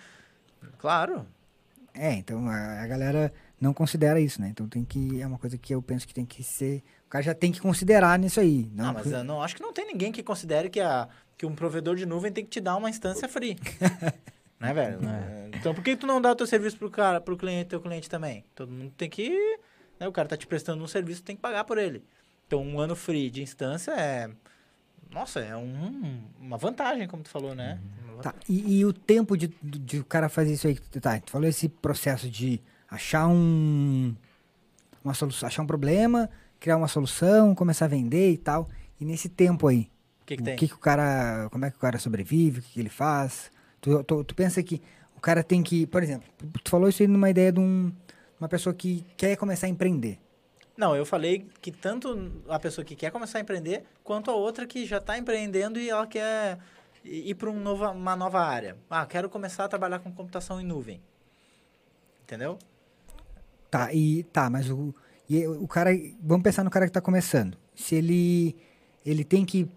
[0.79, 1.27] Claro.
[1.95, 4.49] É, então a, a galera não considera isso, né?
[4.51, 5.21] Então tem que.
[5.21, 6.83] É uma coisa que eu penso que tem que ser.
[7.15, 8.69] O cara já tem que considerar nisso aí.
[8.75, 11.47] Não, Não, mas eu não, acho que não tem ninguém que considere que, a, que
[11.47, 13.57] um provedor de nuvem tem que te dar uma instância free.
[14.59, 14.99] né, velho?
[15.55, 18.11] Então por que tu não dá o teu serviço pro cara, pro cliente, teu cliente
[18.11, 18.45] também?
[18.53, 19.31] Todo mundo tem que.
[20.01, 22.03] né, o cara tá te prestando um serviço, tem que pagar por ele.
[22.49, 24.29] Então um ano free de instância é.
[25.09, 27.79] Nossa, é um- uma vantagem, como tu falou, né?
[28.13, 31.31] Uma Tá, e, e o tempo de, de o cara fazer isso aí, tá, tu
[31.31, 34.17] falou esse processo de achar um
[35.05, 36.29] uma solução, achar um problema,
[36.65, 38.67] criar uma solução, começar a vender e tal.
[38.99, 39.91] E nesse tempo aí,
[40.23, 40.57] O que, que o tem?
[40.57, 43.53] que, que o cara, como é que o cara sobrevive, o que, que ele faz?
[43.83, 44.81] Tu, tu, tu pensa que
[45.15, 46.27] o cara tem que, por exemplo,
[46.63, 47.93] tu falou isso aí numa ideia de um,
[48.41, 50.19] uma pessoa que quer começar a empreender.
[50.75, 54.67] Não, eu falei que tanto a pessoa que quer começar a empreender, quanto a outra
[54.67, 56.59] que já está empreendendo e ela quer
[57.05, 58.75] ir para um nova, uma nova área.
[58.89, 60.99] Ah, quero começar a trabalhar com computação em nuvem.
[62.23, 62.59] Entendeu?
[63.71, 64.95] Tá, e tá, mas o,
[65.29, 65.91] e o cara,
[66.23, 67.57] vamos pensar no cara que tá começando.
[67.75, 68.57] Se ele
[69.05, 69.69] ele tem que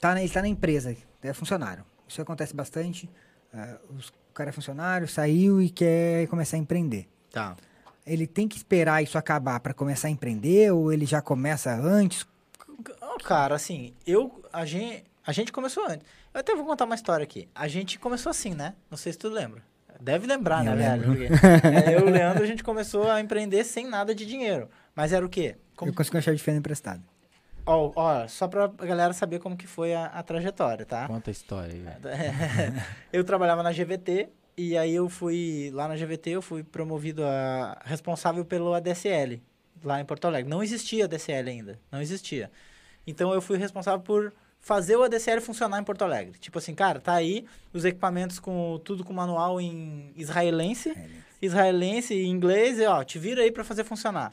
[0.00, 1.84] tá, na- ele tá na empresa, é funcionário.
[2.08, 3.08] Isso acontece bastante.
[3.52, 7.08] ah, os- o cara é funcionário, saiu e quer começar a empreender.
[7.32, 7.56] Tá.
[8.06, 12.26] Ele tem que esperar isso acabar para começar a empreender ou ele já começa antes?
[13.24, 16.06] cara, assim, eu, a gente, a gente começou antes.
[16.32, 17.48] Eu até vou contar uma história aqui.
[17.54, 18.74] A gente começou assim, né?
[18.90, 19.62] Não sei se tu lembra.
[20.00, 21.04] Deve lembrar, Eu né, velho?
[21.04, 21.24] Porque,
[21.66, 24.68] é, eu e o Leandro, a gente começou a empreender sem nada de dinheiro.
[24.94, 25.56] Mas era o quê?
[25.76, 27.02] Como Eu consigo achar de fenda emprestado.
[27.66, 31.06] Ó, ó, só pra galera saber como que foi a, a trajetória, tá?
[31.06, 32.82] Conta a história aí, velho.
[33.12, 37.80] eu trabalhava na GVT e aí eu fui, lá na GVT, eu fui promovido a
[37.84, 39.40] responsável pelo ADSL,
[39.84, 40.50] lá em Porto Alegre.
[40.50, 42.50] Não existia ADSL ainda, não existia.
[43.06, 46.38] Então eu fui responsável por fazer o ADSL funcionar em Porto Alegre.
[46.38, 50.94] Tipo assim, cara, tá aí os equipamentos com tudo com manual em israelense,
[51.40, 54.32] israelense e inglês, e ó, te vira aí pra fazer funcionar.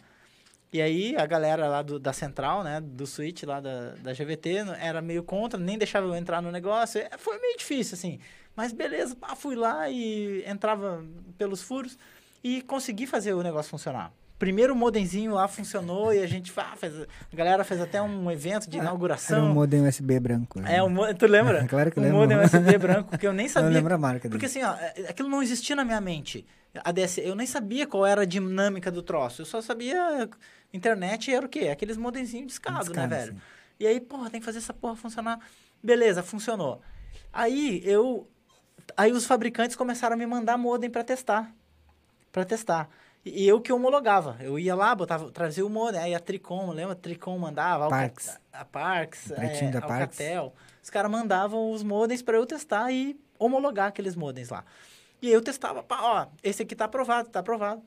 [0.71, 4.65] E aí a galera lá do- da central, né, do switch lá da, da GVT,
[4.79, 6.99] era meio contra, nem deixava eu entrar no negócio.
[6.99, 8.19] É, Foi meio difícil, assim.
[8.55, 11.03] Mas beleza, pá, fui lá e entrava
[11.37, 11.97] pelos furos
[12.43, 14.11] e consegui fazer o negócio funcionar.
[14.39, 18.69] Primeiro modemzinho lá funcionou e a gente ah, fez, a galera fez até um evento
[18.69, 19.53] de Era um inauguração.
[19.53, 20.59] modem USB branco.
[20.59, 20.75] né?
[20.75, 21.65] É, um, tu lembra?
[21.69, 22.19] Claro que um lembro.
[22.19, 23.69] modem USB branco que eu nem sabia.
[23.69, 24.63] não lembro a marca Porque dele.
[24.63, 26.45] assim, ó, é- aquilo não existia na minha mente.
[26.83, 29.41] A DS, eu nem sabia qual era a dinâmica do troço.
[29.41, 30.29] Eu só sabia
[30.73, 31.69] internet era o quê?
[31.69, 33.33] Aqueles modemzinhos discados, né, Discado, velho?
[33.33, 33.41] sim.
[33.79, 35.39] E aí, porra, tem que fazer essa porra funcionar.
[35.81, 36.81] Beleza, funcionou.
[37.31, 38.27] Aí eu
[38.95, 41.53] aí os fabricantes começaram a me mandar modem para testar.
[42.31, 42.89] Para testar.
[43.25, 44.37] E eu que homologava.
[44.39, 46.93] Eu ia lá, botava, trazia o modem, aí a Tricom, lembra?
[46.93, 48.39] A Tricom mandava, Parks.
[48.53, 50.19] a Parks, é, da a Parks.
[50.19, 50.53] Alcatel.
[50.81, 54.63] Os caras mandavam os modems para eu testar e homologar aqueles modems lá.
[55.21, 57.81] E eu testava, pá, ó, esse aqui tá aprovado, tá aprovado.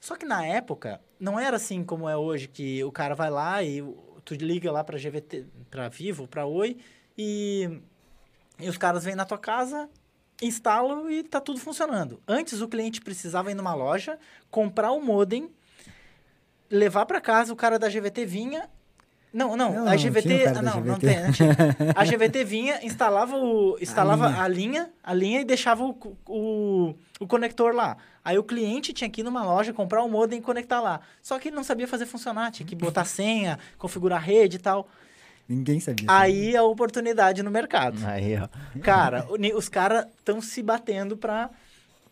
[0.00, 3.62] Só que na época, não era assim como é hoje, que o cara vai lá
[3.62, 3.80] e
[4.24, 6.76] tu liga lá pra GVT, pra Vivo, pra Oi,
[7.16, 7.80] e,
[8.58, 9.88] e os caras vêm na tua casa,
[10.42, 12.20] instalam e tá tudo funcionando.
[12.26, 14.18] Antes o cliente precisava ir numa loja,
[14.50, 15.48] comprar o modem,
[16.68, 18.68] levar pra casa, o cara da GVT vinha.
[19.32, 20.46] Não, não, Não, a não, GVT.
[20.46, 21.06] ah, não, não GVT.
[21.06, 21.22] tem.
[21.24, 21.56] não tinha.
[21.96, 24.42] A GVT vinha, instalava, o, instalava linha.
[24.42, 27.96] a linha, a linha e deixava o, o, o conector lá.
[28.24, 31.00] Aí o cliente tinha que ir numa loja, comprar o modem e conectar lá.
[31.22, 34.60] Só que ele não sabia fazer funcionar, tinha que botar senha, configurar a rede e
[34.60, 34.86] tal.
[35.48, 36.06] Ninguém sabia.
[36.08, 37.98] Aí a oportunidade no mercado.
[38.06, 38.48] Aí, ó.
[38.80, 41.50] Cara, os caras estão se batendo pra,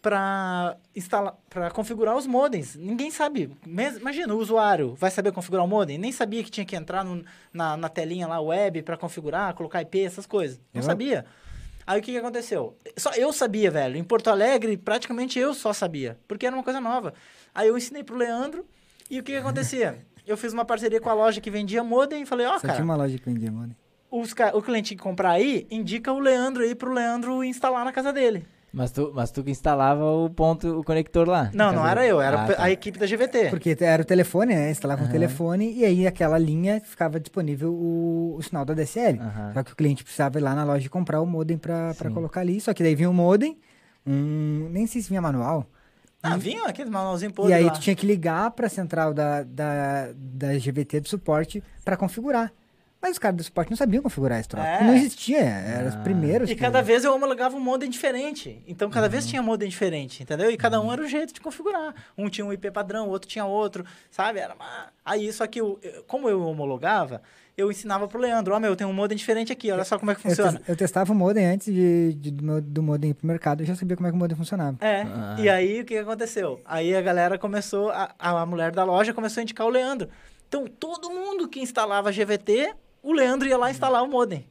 [0.03, 2.75] pra, instalar, pra configurar os modems.
[2.77, 3.51] Ninguém sabe.
[3.67, 5.99] Imagina, o usuário vai saber configurar o modem?
[5.99, 9.83] Nem sabia que tinha que entrar no- na, na telinha lá, web, pra configurar, colocar
[9.83, 10.59] IP, essas coisas.
[10.73, 11.25] Não Eu- sabia.
[11.87, 12.77] Aí o que, que aconteceu?
[12.97, 13.97] Só eu sabia, velho.
[13.97, 16.19] Em Porto Alegre, praticamente eu só sabia.
[16.29, 17.13] Porque era uma coisa nova.
[17.55, 18.65] Aí eu ensinei pro Leandro.
[19.11, 19.99] E o que, que acontecia?
[20.27, 22.75] eu fiz uma parceria com a loja que vendia modem e falei, ó, Só cara,
[22.75, 23.75] tinha uma loja que vendia modem.
[24.09, 28.13] os o cliente que comprar aí, indica o Leandro aí pro Leandro instalar na casa
[28.13, 28.47] dele.
[28.73, 31.51] Mas tu, mas tu que instalava o ponto, o conector lá.
[31.53, 32.63] Não, não era eu, era Ah, tá.
[32.65, 33.51] a equipe da GVT.
[33.51, 34.71] Porque era o telefone, né?
[34.71, 35.13] Instalava um Aham.
[35.13, 39.19] telefone e aí aquela linha ficava disponível o, o sinal da DSL.
[39.19, 39.53] Aham.
[39.55, 42.09] Só que o cliente precisava ir lá na loja e comprar o modem pra, pra
[42.09, 42.15] Sim.
[42.15, 42.61] colocar ali.
[42.61, 43.59] Só que daí vinha o modem,
[44.07, 45.67] um, nem sei se vinha manual.
[46.23, 47.71] Ah, vinha aquele manualzinho e podre aí lá.
[47.71, 52.53] tu tinha que ligar pra central da, da, da GVT do suporte pra configurar.
[53.03, 54.67] Mas os caras do suporte não sabiam configurar esse troço.
[54.67, 54.85] É.
[54.85, 56.01] Não existia, eram os Ah.
[56.01, 56.51] primeiros.
[56.51, 58.63] E que- cada vez eu homologava um modem diferente.
[58.67, 60.51] Então, cada vez tinha modem diferente, entendeu?
[60.51, 61.95] E cada um era o jeito de configurar.
[62.19, 64.39] Um tinha um IP padrão, o outro tinha outro, sabe?
[64.39, 64.89] Era uma...
[65.05, 67.23] Aí, só que, eu, eu- como eu homologava,
[67.57, 70.15] eu ensinava pro Leandro, ó, meu, tem um modem diferente aqui, olha só como é
[70.15, 70.59] que eu, funciona.
[70.59, 73.67] tes- eu testava o modem antes de, de- do, do modem ir pro mercado, eu
[73.67, 74.77] já sabia como é que o modem funcionava.
[74.81, 75.37] É, Ah.
[75.39, 76.61] e aí o que que aconteceu?
[76.67, 80.09] Aí a galera começou, a, a mulher da loja começou a indicar o Leandro.
[80.49, 84.45] Então, todo mundo que instalava GVT, o Leandro ia lá instalar o modem.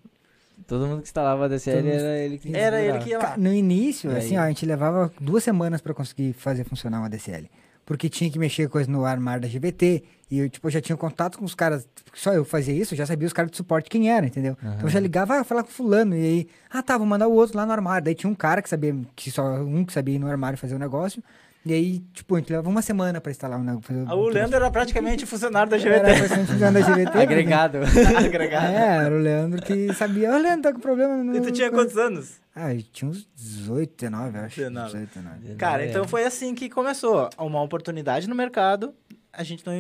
[0.68, 3.38] Todo mundo que instalava a DSL Todo era ele que Era ele que ia lá.
[3.38, 7.10] No início, E assim, ó, a gente levava duas semanas pra conseguir fazer funcionar uma
[7.10, 7.50] DSL.
[7.86, 10.04] Porque tinha que mexer coisa no armário da GVT.
[10.30, 11.88] E eu, tipo, já tinha contato com os caras.
[12.06, 14.56] porque Só eu fazia isso, eu já sabia os caras de suporte quem era, entendeu?
[14.62, 16.16] Então eu já ligava, ah, falar com fulano.
[16.16, 18.06] E aí, ah, tá, vou mandar o outro lá no armário.
[18.06, 20.76] Daí tinha um cara que sabia, que só um que sabia ir no armário fazer
[20.76, 21.24] o negócio.
[21.66, 24.06] E aí, tipo, a gente levava uma semana pra instalar o negócio.
[24.08, 26.22] Ah, O Leandro era praticamente funcionário da era GVT.
[26.22, 27.04] bastante usando a GVT.
[27.06, 27.78] porque- Agregado.
[28.18, 28.66] Agregado.
[28.68, 30.34] É, era o Leandro que sabia.
[30.34, 31.36] Ô, Leandro, tá com problema no.
[31.36, 32.40] E tu tinha quantos anos?
[32.56, 34.56] Ah, eu tinha uns 18, 19, eu acho.
[34.56, 34.86] 19.
[34.94, 35.56] 18, 19.
[35.56, 35.90] Cara, É.
[35.90, 37.30] então foi assim que começou.
[37.38, 38.94] Uma oportunidade no mercado,
[39.34, 39.74] a gente não...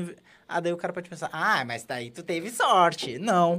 [0.51, 3.19] Ah, daí o cara pode pensar, ah, mas daí tu teve sorte.
[3.19, 3.55] Não.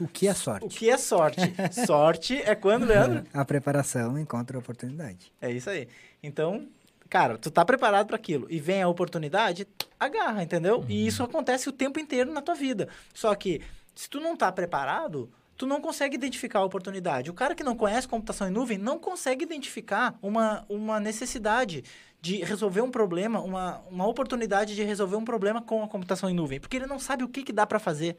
[0.00, 0.68] O que é O sorte?
[0.68, 1.40] que é sorte?
[1.86, 3.24] sorte é quando, Leandro?
[3.32, 5.32] A preparação encontra a oportunidade.
[5.40, 5.88] É isso aí.
[6.22, 6.66] Então,
[7.14, 9.68] cara, tu tá preparado para aquilo e vem a oportunidade,
[10.00, 10.84] agarra, entendeu?
[10.88, 12.88] E isso acontece o tempo inteiro na tua vida.
[13.14, 13.60] Só que
[13.94, 17.30] se tu não tá preparado, tu não consegue identificar a oportunidade.
[17.30, 21.84] O cara que não conhece computação em nuvem não consegue identificar uma, uma necessidade
[22.20, 26.34] de resolver um problema, uma, uma oportunidade de resolver um problema com a computação em
[26.34, 28.16] nuvem, porque ele não sabe o que, que dá para fazer.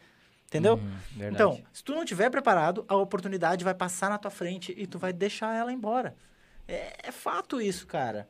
[0.47, 0.75] Entendeu?
[0.75, 1.35] Uhum, verdade.
[1.35, 4.97] Então, se tu não tiver preparado, a oportunidade vai passar na tua frente e tu
[4.97, 6.15] vai deixar ela embora.
[6.65, 8.25] É, é fato isso, cara.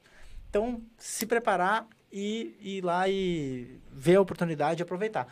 [0.56, 5.28] Então, se preparar e ir lá e ver a oportunidade e aproveitar.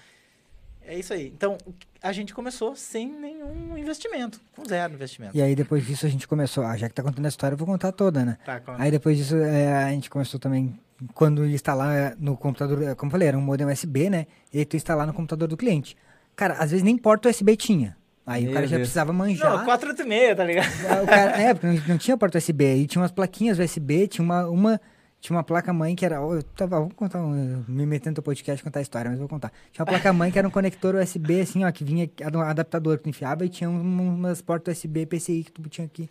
[0.85, 1.27] É isso aí.
[1.33, 1.57] Então,
[2.01, 5.31] a gente começou sem nenhum investimento, com zero investimento.
[5.37, 6.65] E aí, depois disso, a gente começou.
[6.65, 8.37] Ah, já que tá contando a história, eu vou contar toda, né?
[8.45, 10.77] Tá, com- Aí, depois disso, é, a gente começou também.
[11.13, 14.27] Quando instalar é, no computador, é, como eu falei, era um modem USB, né?
[14.51, 15.95] E aí, tu instalar no computador do cliente.
[16.35, 17.95] Cara, às vezes nem porta USB tinha.
[18.25, 18.87] Aí o Meu cara já Deus.
[18.87, 19.57] precisava manjar.
[19.59, 20.67] Não, 486, tá ligado?
[21.03, 22.65] O cara- é, porque não, não tinha porta USB.
[22.65, 24.81] Aí tinha umas plaquinhas USB, tinha uma, uma,
[25.23, 26.17] tinha uma placa mãe que era.
[26.17, 29.53] Eu tava, vou contar, um, me metendo no podcast contar a história, mas vou contar.
[29.71, 32.97] Tinha uma placa mãe que era um conector USB, assim, ó, que vinha um adaptador
[32.97, 36.09] que tu enfiava e tinha um- umas portas USB PCI que tu tinha que,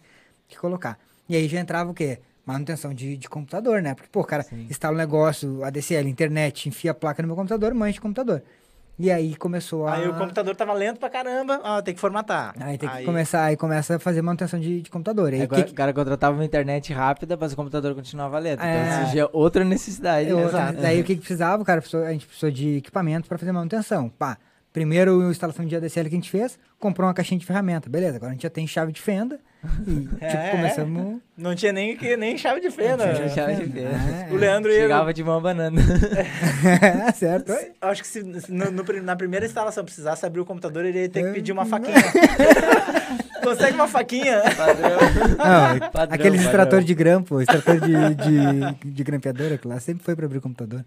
[0.49, 0.99] que colocar.
[1.29, 2.21] E aí já entrava o quê?
[2.47, 3.95] Manutenção de, de computador, né?
[3.95, 4.67] Porque, pô, o cara Sim.
[4.71, 8.43] instala um negócio, ADSL, internet, enfia a placa no meu computador, mancha o computador.
[8.99, 9.95] E aí começou a.
[9.95, 12.55] Aí o computador tava lento pra caramba, ó, tem que formatar.
[12.61, 15.33] Aí tem que começar, aí começa a fazer manutenção de, de computador.
[15.33, 18.63] Aí, Agora, que, o cara contratava uma internet rápida, mas o computador continuava lento.
[18.63, 18.87] É.
[18.87, 20.29] Então surgia outra necessidade.
[20.29, 20.45] Eu- né?
[20.45, 20.81] Exato.
[20.81, 21.81] Daí o que, que precisava, cara?
[21.81, 24.09] Precisou- A gente precisou de equipamento para fazer manutenção.
[24.11, 24.37] Pá,
[24.73, 27.89] primeiro a instalação de ADSL que a gente fez, comprou uma caixinha de ferramenta.
[27.89, 29.41] Beleza, agora a gente já tem chave de fenda.
[29.87, 31.21] E, tipo, É, começamos.
[31.39, 33.07] Não tinha nem, que- nem chave de fenda.
[33.07, 33.81] Não tinha chave de fenda.
[33.81, 34.81] É, O Leandro ia...
[34.83, 35.81] Chegava de mão banana.
[37.09, 37.53] é, certo.
[37.81, 41.23] Acho que se no- no na primeira instalação precisasse abrir o computador, ele ia ter
[41.23, 41.33] que É.
[41.33, 41.95] pedir uma faquinha.
[43.43, 44.37] Consegue uma faquinha?
[44.37, 44.99] Não, Padrão,
[45.81, 46.35] aqueles padrão.
[46.37, 50.43] extratores de grampo, extrator de, de, de grampeadora, que lá sempre foi para abrir o
[50.43, 50.85] computador.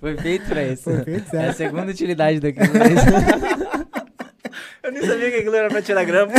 [0.00, 0.82] Foi feito pra isso.
[0.82, 1.56] Foi feito, É a certo.
[1.56, 2.66] segunda utilidade daquilo.
[4.84, 6.34] Eu nem sabia que aquilo era pra tirar grampo.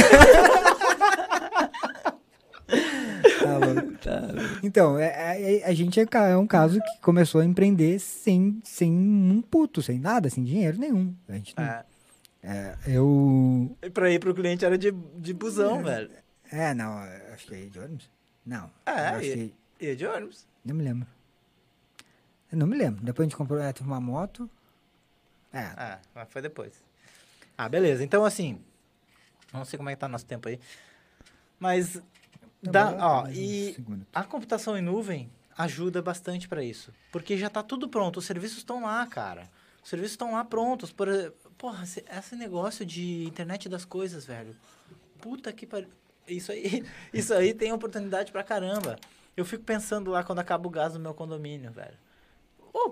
[3.38, 4.60] Tá louco.
[4.64, 8.92] Então, é- é- a gente é, é um caso que começou a empreender sem, sem
[8.92, 11.14] um puto, sem nada, sem dinheiro nenhum.
[11.28, 11.86] A gente não- É,
[12.44, 13.76] é, eu.
[13.82, 16.10] e pra ir pro cliente era de, de busão, velho.
[16.52, 16.98] É, não,
[17.34, 18.10] acho que é de ônibus.
[18.46, 18.70] Não.
[18.86, 19.86] É, acho e- que.
[19.88, 20.48] E de ônibus.
[20.64, 21.08] Não me lembro.
[22.52, 23.04] Eu não me lembro.
[23.04, 24.48] Depois a gente comprou é, teve uma moto.
[25.52, 25.64] É.
[25.76, 26.85] Ah, mas foi depois.
[27.58, 28.04] Ah, beleza.
[28.04, 28.62] Então, assim,
[29.54, 30.60] não sei como é que tá nosso tempo aí.
[31.60, 31.96] Mas,
[32.62, 33.78] Não, dá, ó, uns e
[34.14, 36.92] a computação em nuvem ajuda bastante pra isso.
[37.12, 38.18] Porque já tá tudo pronto.
[38.18, 39.50] Os serviços estão lá, cara.
[39.84, 40.92] Os serviços estão lá prontos.
[40.92, 41.08] Por,
[41.58, 44.56] porra, esse, esse negócio de internet das coisas, velho.
[45.22, 45.90] puta que pariu.
[46.28, 48.98] Isso aí, isso aí tem oportunidade pra caramba.
[49.38, 51.98] Eu fico pensando lá quando acaba o gás no meu condomínio, velho.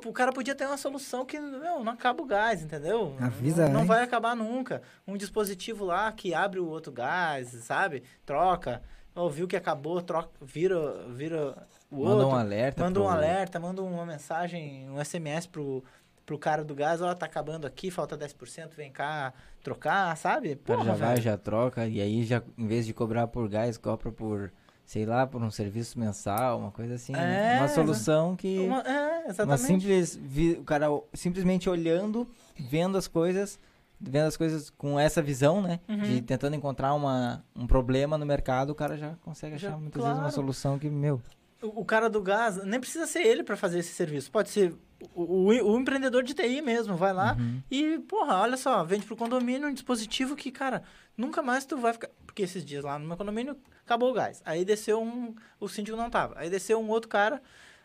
[0.01, 3.15] Pô, o cara podia ter uma solução que, meu, não acaba o gás, entendeu?
[3.19, 3.87] Avisa não, não antes.
[3.89, 4.81] vai acabar nunca.
[5.05, 8.03] Um dispositivo lá que abre o outro gás, sabe?
[8.25, 8.81] Troca.
[9.13, 12.29] Ou viu que acabou, troca, vira, vira o Manda outro.
[12.29, 12.83] um alerta.
[12.83, 15.83] Manda um pro- alerta, manda uma mensagem, um SMS pro,
[16.25, 20.53] pro cara do gás, ó, tá acabando aqui, falta 10%, vem cá trocar, sabe?
[20.53, 21.21] O cara Porra, já vai, velho.
[21.21, 24.51] já troca, e aí já, em vez de cobrar por gás, cobra por,
[24.85, 27.13] sei lá, por um serviço mensal, uma coisa assim.
[27.13, 27.55] né?
[27.55, 28.59] É, uma solução que.
[28.59, 29.61] Uma- é, Uma exatamente.
[29.61, 30.15] simples.
[30.21, 32.27] vi- o cara simplesmente olhando,
[32.59, 33.57] vendo as coisas,
[33.99, 35.79] vendo as coisas com essa visão, né?
[35.87, 35.97] Uhum.
[36.01, 40.01] De tentando encontrar uma, um problema no mercado, o cara já consegue Já, achar muitas
[40.01, 40.35] vezes uma claro.
[40.35, 41.21] solução que, meu.
[41.61, 44.29] O, o cara do gás, nem precisa ser ele para fazer esse serviço.
[44.29, 44.75] Pode ser
[45.15, 47.61] o, o, o empreendedor de TI mesmo, vai lá Uhum.
[47.71, 50.83] e, porra, olha só, vende pro condomínio um dispositivo que, cara,
[51.17, 52.09] nunca mais tu vai ficar.
[52.33, 54.41] Porque esses dias lá no meu condomínio acabou o gás.
[54.43, 55.35] Aí desceu um.
[55.59, 56.33] O síndico não tava.
[56.39, 57.39] Aí desceu um outro cara.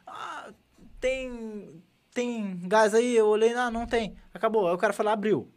[0.07, 0.51] Ah,
[0.99, 1.83] tem.
[2.15, 3.15] Tem gás aí?
[3.15, 4.17] Eu olhei, ah, não tem.
[4.33, 4.67] Acabou.
[4.67, 5.53] Aí o cara lá, abriu.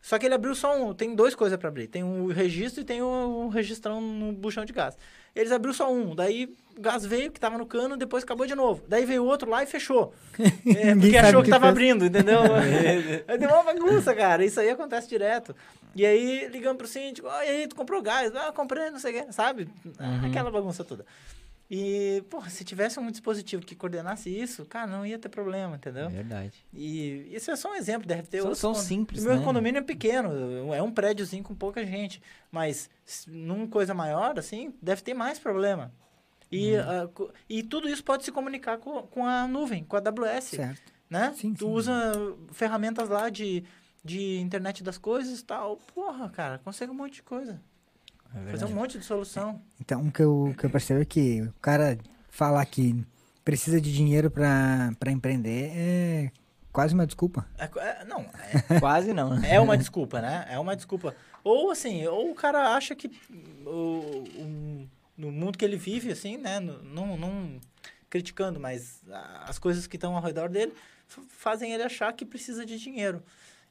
[0.00, 0.94] Só que ele abriu só um.
[0.94, 1.88] Tem duas coisas para abrir.
[1.88, 4.96] Tem o registro e tem o, o registrão no buchão de gás.
[5.34, 6.14] Eles abriu só um.
[6.14, 8.82] Daí o gás veio, que tava no cano, depois acabou de novo.
[8.88, 10.14] Daí veio outro lá e fechou.
[10.66, 11.72] É, porque achou que que tava fez.
[11.72, 12.40] abrindo, entendeu?
[13.26, 14.44] aí deu uma bagunça, cara.
[14.44, 15.54] Isso aí acontece direto.
[15.94, 18.30] E aí, ligando pro síndico, "Ó, e aí, tu comprou gás?
[18.36, 19.66] Ah, comprei, não sei o que, sabe?
[19.98, 20.26] Uhum.
[20.26, 21.04] Aquela bagunça toda.
[21.68, 26.08] E, porra, se tivesse um dispositivo que coordenasse isso, cara, não ia ter problema, entendeu?
[26.08, 26.64] Verdade.
[26.72, 29.44] E isso é só um exemplo, deve ter São- outros são simples, O meu né?
[29.44, 34.72] condomínio é pequeno, é um prédiozinho com pouca gente, mas s- num coisa maior, assim,
[34.80, 35.92] deve ter mais problema.
[36.52, 36.74] E,
[37.12, 40.92] co- e tudo isso pode se comunicar com, com a nuvem, com a AWS, Certo.
[41.10, 41.34] né?
[41.36, 41.72] Sim, tu sim.
[41.72, 42.12] usa
[42.52, 43.64] ferramentas lá de,
[44.04, 45.78] de internet das coisas e tal.
[45.92, 47.60] Porra, cara, consegue um monte de coisa.
[48.34, 49.60] É Fazer um monte de solução.
[49.80, 53.04] Então, o que eu, que eu percebo é que o cara falar que
[53.44, 56.30] precisa de dinheiro pra empreender é
[56.72, 57.46] quase uma desculpa.
[57.58, 58.26] É é- não,
[58.80, 59.42] Quase não.
[59.44, 60.46] É uma desculpa, né?
[60.50, 61.14] É uma desculpa.
[61.44, 63.10] Ou assim, ou o cara acha que
[63.64, 66.60] o, o- no mundo que ele vive, assim, né?
[66.60, 67.58] Não, não
[68.10, 69.00] criticando, mas
[69.46, 70.72] as coisas que estão ao redor dele
[71.28, 73.22] fazem ele achar que precisa de dinheiro.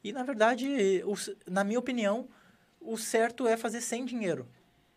[0.02, 1.14] E, na verdade, o
[1.50, 2.28] na minha opinião,
[2.92, 4.46] o certo é fazer sem dinheiro.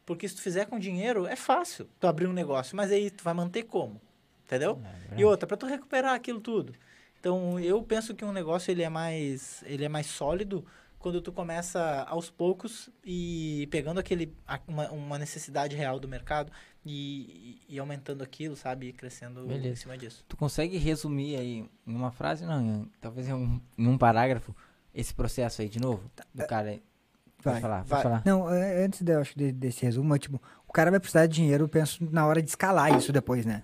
[0.05, 3.23] Porque se tu fizer com dinheiro, é fácil tu abrir um negócio, mas aí tu
[3.23, 4.01] vai manter como?
[4.45, 4.81] Entendeu?
[5.11, 6.73] É E outra, para tu recuperar aquilo tudo.
[7.19, 10.65] Então, eu penso que um negócio ele é mais ele é mais sólido
[10.97, 14.33] quando tu começa aos poucos e pegando aquele
[14.67, 16.51] uma, uma necessidade real do mercado
[16.85, 19.81] e, e aumentando aquilo, sabe, e crescendo em Beleza.
[19.81, 20.25] cima disso.
[20.27, 24.55] Tu consegue resumir aí em uma frase, não, em- talvez em um, em um parágrafo,
[24.93, 26.09] esse processo aí de novo?
[26.33, 26.79] Do cara
[27.41, 27.61] Pode Vai.
[27.61, 28.03] falar, Vai.
[28.03, 28.21] falar.
[28.25, 31.35] Não, é, antes de, acho, de- desse resumo, é, tipo, o cara vai precisar de
[31.35, 33.63] dinheiro, eu penso na hora de escalar isso depois, né?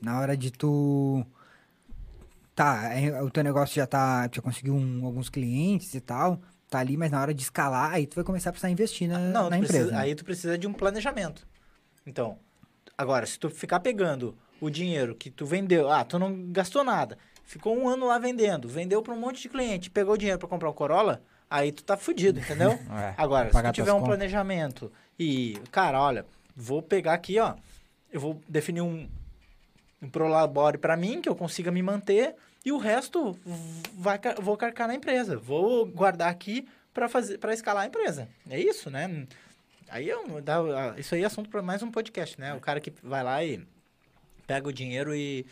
[0.00, 1.24] Na hora de tu.
[2.54, 4.28] Tá, é, o teu negócio já tá.
[4.28, 6.40] Tu já conseguiu um- alguns clientes e tal.
[6.68, 9.18] Tá ali, mas na hora de escalar, aí tu vai começar a precisar investir na,
[9.18, 9.72] Não, na empresa.
[9.74, 9.98] precisa- né?
[9.98, 11.46] aí tu precisa de um planejamento.
[12.06, 12.38] Então,
[12.96, 17.16] agora, se tu ficar pegando o dinheiro que tu vendeu, ah, tu não gastou nada,
[17.44, 20.48] ficou um ano lá vendendo, vendeu para um monte de cliente, pegou o dinheiro para
[20.48, 22.78] comprar um Corolla, aí tu tá fudido, entendeu?
[22.90, 24.08] É, Agora, se tu tiver um contas.
[24.08, 26.24] planejamento e, cara, olha,
[26.56, 27.54] vou pegar aqui, ó,
[28.12, 29.08] eu vou definir um,
[30.02, 32.34] um prolabore para mim, que eu consiga me manter,
[32.64, 33.38] e o resto
[33.94, 35.36] vai, vou carcar na empresa.
[35.36, 38.28] Vou guardar aqui para fazer para escalar a empresa.
[38.50, 39.26] É isso, né?
[39.88, 42.54] Aí eu, dá, isso aí é assunto para mais um podcast, né?
[42.54, 43.64] O cara que vai lá e
[44.46, 45.46] pega o dinheiro e,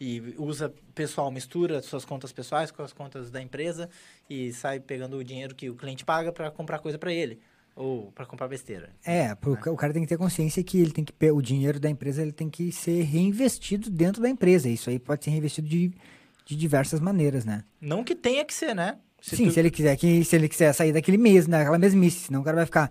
[0.00, 3.88] e usa pessoal, mistura suas contas pessoais com as contas da empresa
[4.28, 7.38] e sai pegando o dinheiro que o cliente paga para comprar coisa para ele
[7.76, 8.90] ou para comprar besteira.
[9.04, 11.78] É, pro, ca- o cara tem que ter consciência que ele tem que o dinheiro
[11.78, 14.68] da empresa ele tem que ser reinvestido dentro da empresa.
[14.68, 15.92] Isso aí pode ser reinvestido de,
[16.46, 17.64] de diversas maneiras, né?
[17.80, 18.98] Não que tenha que ser, né?
[19.22, 22.40] Sim, tu- se ele quiser que se ele quiser sair daquele mesmo, daquela mesmice, senão
[22.40, 22.90] o cara vai ficar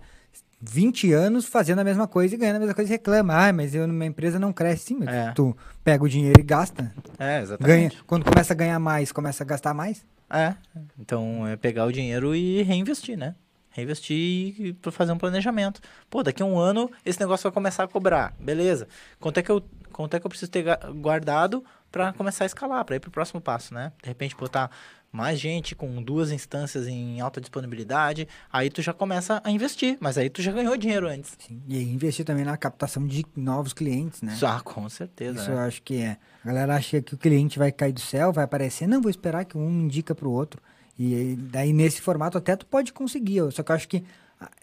[0.60, 3.34] 20 anos fazendo a mesma coisa e ganhando a mesma coisa e reclama.
[3.34, 4.86] Ah, mas eu, minha empresa não cresce.
[4.86, 5.32] Sim, mas É.
[5.32, 6.92] tu pega o dinheiro e gasta.
[7.18, 7.42] É, Ganha.
[7.42, 8.02] exatamente.
[8.04, 10.04] Quando começa a ganhar mais, começa a gastar mais.
[10.28, 10.54] É.
[10.98, 13.34] Então é pegar o dinheiro e reinvestir, né?
[13.70, 15.80] Reinvestir para fazer um planejamento.
[16.08, 18.34] Pô, daqui a um ano esse negócio vai começar a cobrar.
[18.38, 18.86] Beleza.
[19.18, 20.64] Quanto é que eu, quanto é que eu preciso ter
[20.96, 23.92] guardado para começar a escalar, para ir pro próximo passo, né?
[24.02, 24.70] De repente botar
[25.12, 30.16] mais gente com duas instâncias em alta disponibilidade, aí tu já começa a investir, mas
[30.16, 31.36] aí tu já ganhou dinheiro antes.
[31.38, 31.60] Sim.
[31.68, 34.36] E investir também na captação de novos clientes, né?
[34.42, 35.40] Ah, com certeza.
[35.40, 35.56] Isso né?
[35.56, 36.16] eu acho que é.
[36.44, 38.86] A galera acha que o cliente vai cair do céu, vai aparecer.
[38.86, 40.62] Não, vou esperar que um indica pro outro.
[40.98, 43.50] E aí, daí nesse formato até tu pode conseguir.
[43.52, 44.04] Só que eu acho que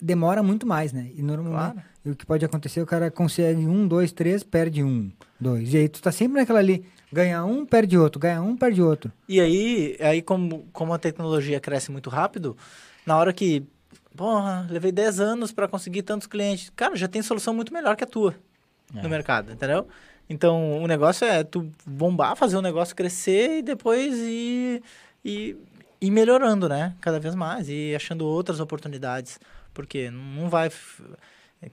[0.02, 1.10] demora muito mais, né?
[1.16, 1.82] E normalmente Claro.
[2.06, 5.74] e o que pode acontecer, o cara consegue um, dois, três, perde um, dois.
[5.74, 9.12] E aí tu tá sempre naquela ali, ganha um, perde outro, ganha um, perde outro.
[9.28, 12.56] E aí, aí como, como a tecnologia cresce muito rápido,
[13.06, 13.64] na hora que,
[14.16, 18.04] porra, levei 10 anos para conseguir tantos clientes, cara, já tem solução muito melhor que
[18.04, 18.36] a tua
[18.96, 19.02] É.
[19.02, 19.88] no mercado, entendeu?
[20.30, 24.82] Então, o negócio é tu bombar, fazer o negócio crescer e depois ir,
[25.24, 25.56] ir,
[26.02, 26.94] ir melhorando, né?
[27.00, 29.40] Cada vez mais e achando outras oportunidades.
[29.78, 30.72] Porque não vai...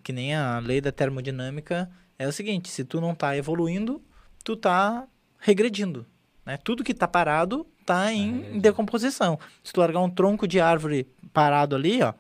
[0.03, 4.03] Que nem a lei da termodinâmica é o seguinte, se tu não tá evoluindo,
[4.45, 6.05] tu tá regredindo,
[6.45, 6.59] né?
[6.59, 9.39] Tudo que tá parado tá em decomposição.
[9.63, 12.13] Se tu largar um tronco de árvore parado ali, ó,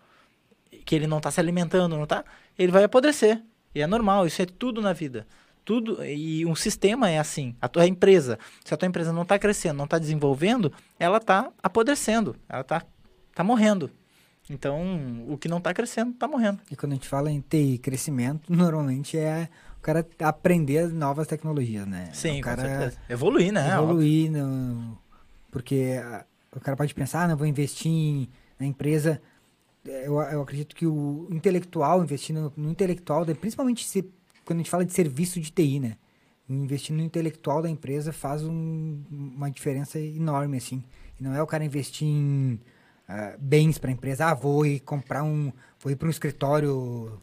[0.86, 2.24] que ele não tá se alimentando, não tá,
[2.58, 3.42] ele vai apodrecer.
[3.74, 5.26] E é normal, isso é tudo na vida.
[5.66, 7.54] Tudo, e um sistema é assim.
[7.60, 11.52] A tua empresa, se a tua empresa não está crescendo, não está desenvolvendo, ela está
[11.62, 12.82] apodrecendo, ela está
[13.34, 13.90] tá morrendo.
[14.48, 16.60] Então, o que não está crescendo, está morrendo.
[16.70, 21.86] E quando a gente fala em TI crescimento, normalmente é o cara aprender novas tecnologias,
[21.86, 22.10] né?
[22.12, 22.98] Sim, o cara com certeza.
[23.08, 23.74] Evoluir, né?
[23.74, 24.98] evoluir, no-
[25.50, 26.24] porque ah,
[26.54, 28.28] o cara pode pensar, ah, não, vou investir em-
[28.58, 29.20] na empresa.
[29.86, 34.02] É, Eu, eu acredito que o intelectual, investir no, no intelectual, da- principalmente se,
[34.44, 35.96] quando a gente fala de serviço de TI, né?
[36.48, 40.82] Investir no intelectual da empresa faz um- uma diferença enorme, assim.
[41.18, 42.58] E não é o cara investir em
[43.08, 44.26] ah, bens para a empresa.
[44.26, 45.52] Ah, vou ir comprar um.
[45.80, 47.20] Vou ir para um escritório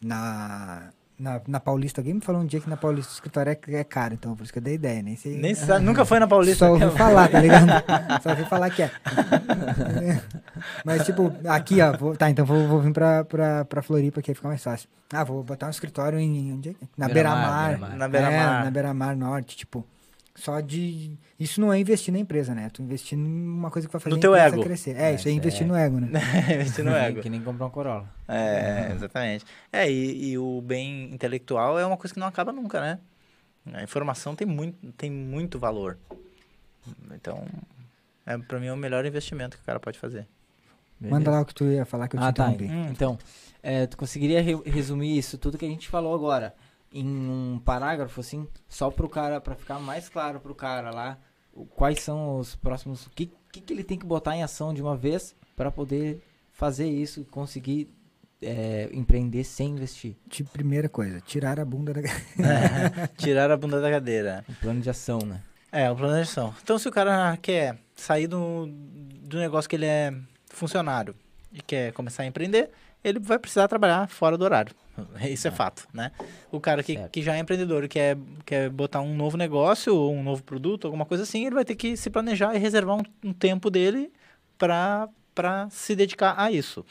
[0.00, 2.00] na, na, na Paulista.
[2.00, 4.42] Alguém me falou um dia que na Paulista o escritório é, é caro, então por
[4.44, 5.02] isso que eu dei ideia.
[5.02, 5.36] Nem sei.
[5.38, 6.66] Nem sabe, nunca foi na Paulista.
[6.66, 7.66] Só ouvi falar, tá ligado?
[8.22, 8.90] Só ouvi falar que é.
[10.84, 11.96] Mas, tipo, aqui, ó.
[11.96, 14.88] vou- tá, então vou, vou vir pra, pra, pra Floripa, que aí fica mais fácil.
[15.12, 16.52] Ah, vou botar um escritório em.
[16.52, 16.72] Onde é?
[16.72, 16.74] é?
[16.96, 17.68] Na Beira-mar.
[17.68, 17.96] Beira-mar.
[17.96, 18.60] Na Beira-Mar.
[18.60, 19.86] É, na Beira-Mar Norte, tipo.
[20.34, 21.18] Só de.
[21.38, 22.70] Isso não é investir na empresa, né?
[22.72, 24.62] Tu investir numa coisa que vai fazer No a teu ego.
[24.62, 24.96] crescer.
[24.96, 26.08] É, É, isso é isso investir é- no ego, né?
[26.54, 27.20] Investir no nem- ego.
[27.20, 28.08] Que nem comprar um Corolla.
[28.26, 29.44] É, exatamente.
[29.70, 32.98] É, e, e o bem intelectual é uma coisa que não acaba nunca, né?
[33.74, 35.98] A informação tem muito, tem muito valor.
[37.14, 37.44] Então,
[38.26, 40.26] é, pra mim é o melhor investimento que o cara pode fazer.
[41.00, 41.30] Manda Beleza.
[41.30, 42.50] lá o que tu ia falar que eu te Ah, tá.
[42.50, 42.74] interrompi.
[42.74, 42.88] Hum.
[42.90, 43.18] Então,
[43.62, 46.54] é, tu conseguiria re- resumir isso tudo que a gente falou agora
[46.92, 51.18] em um parágrafo, assim, só pro cara, pra ficar mais claro pro cara lá,
[51.70, 54.82] quais são os próximos, o que, que, que ele tem que botar em ação de
[54.82, 56.22] uma vez pra poder
[56.52, 57.88] fazer isso e conseguir
[58.42, 60.16] é, empreender sem investir.
[60.28, 62.00] Tipo, primeira coisa, tirar a bunda da.
[63.16, 64.44] Tirar a bunda da cadeira.
[64.48, 65.40] Um plano de ação, né?
[65.70, 66.54] É, o plano de ação.
[66.62, 68.68] Então, se o cara quer sair do,
[69.22, 70.12] do negócio que ele é
[70.46, 71.14] funcionário
[71.52, 72.70] e quer começar a empreender,
[73.04, 74.74] ele vai precisar trabalhar fora do horário.
[75.30, 75.54] Isso é, É.
[75.54, 76.12] fato, né?
[76.50, 77.10] O cara que, Certo.
[77.10, 80.86] que já é empreendedor e quer, quer botar um novo negócio ou um novo produto,
[80.86, 84.12] alguma coisa assim, ele vai ter que se planejar e reservar um, um tempo dele
[84.58, 85.08] para
[85.70, 86.84] se dedicar a isso.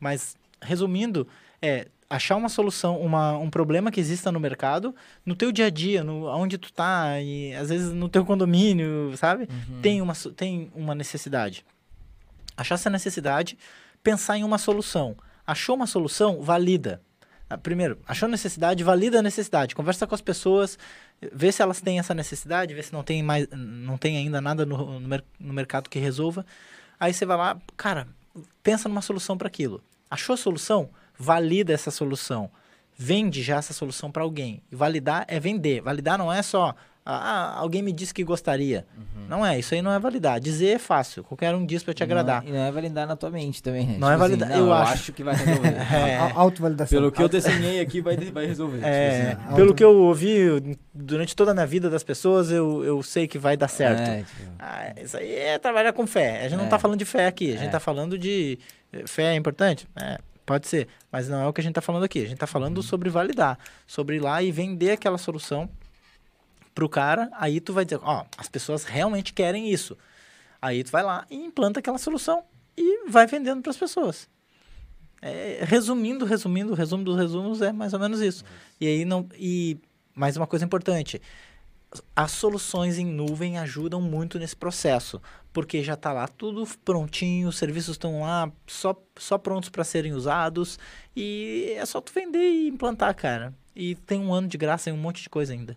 [0.00, 1.26] Mas, resumindo,
[1.60, 4.94] é achar uma solução, uma, um problema que exista no mercado,
[5.26, 9.12] no teu dia a dia, no, onde tu tá, e às vezes no teu condomínio,
[9.16, 9.42] sabe?
[9.42, 9.80] Uhum.
[9.82, 11.66] Tem, uma, tem uma necessidade.
[12.56, 13.58] Achar essa necessidade,
[14.02, 15.16] pensar em uma solução.
[15.48, 17.00] Achou uma solução, valida.
[17.48, 19.74] Ah, Primeiro, achou necessidade, valida a necessidade.
[19.74, 20.78] Conversa com as pessoas,
[21.32, 24.66] vê se elas têm essa necessidade, vê se não tem, mais, não tem ainda nada
[24.66, 26.44] no, no, no mercado que resolva.
[27.00, 28.06] Aí você vai lá, cara,
[28.62, 29.82] pensa numa solução para aquilo.
[30.10, 30.90] Achou a solução?
[31.18, 32.50] Valida essa solução.
[32.94, 34.60] Vende já essa solução para alguém.
[34.70, 35.80] E validar é vender.
[35.80, 36.74] Validar não é só,
[37.14, 38.84] ah, alguém me disse que gostaria.
[39.28, 40.40] Não é, isso aí não é validar.
[40.40, 42.42] Dizer é fácil, qualquer um diz para te agradar.
[42.42, 43.96] Não, e não é validar na tua mente também, né?
[43.98, 44.92] Não é validar- eu eu acho.
[44.94, 45.68] acho que vai resolver.
[45.92, 46.16] É.
[46.34, 46.98] Autovalidação.
[46.98, 48.80] Pelo que eu desenhei aqui, vai, vai resolver.
[48.84, 52.82] É, Tipo assim, pelo que eu ouvi durante toda a minha vida das pessoas, eu,
[52.84, 54.00] eu sei que vai dar certo.
[54.08, 56.40] É, tipo, Ah, isso aí é trabalhar com fé.
[56.46, 56.68] A gente não É.
[56.68, 57.52] tá falando de fé aqui.
[57.52, 57.70] A gente É.
[57.70, 58.58] tá falando de.
[58.92, 59.86] eh, Fé é importante?
[59.94, 60.88] É, pode ser.
[61.12, 62.22] Mas não é o que a gente tá falando aqui.
[62.24, 63.58] A gente tá falando sobre validar.
[63.86, 65.68] Sobre ir lá e vender aquela solução
[66.78, 67.28] pro cara.
[67.32, 69.98] Aí tu vai dizer, ó, as pessoas realmente querem isso.
[70.62, 72.44] Aí tu vai lá e implanta aquela solução
[72.76, 74.28] e vai vendendo para as pessoas.
[75.20, 78.44] É, resumindo, resumindo, resumo dos resumos é mais ou menos isso.
[78.80, 79.28] E aí não.
[79.34, 79.76] E
[80.14, 81.20] mais uma coisa importante.
[82.14, 85.20] As soluções em nuvem ajudam muito nesse processo,
[85.52, 90.12] porque já está lá tudo prontinho, os serviços estão lá só, só prontos para serem
[90.12, 90.78] usados
[91.16, 93.52] e é só tu vender e implantar, cara.
[93.74, 95.76] E tem um ano de graça e um monte de coisa ainda.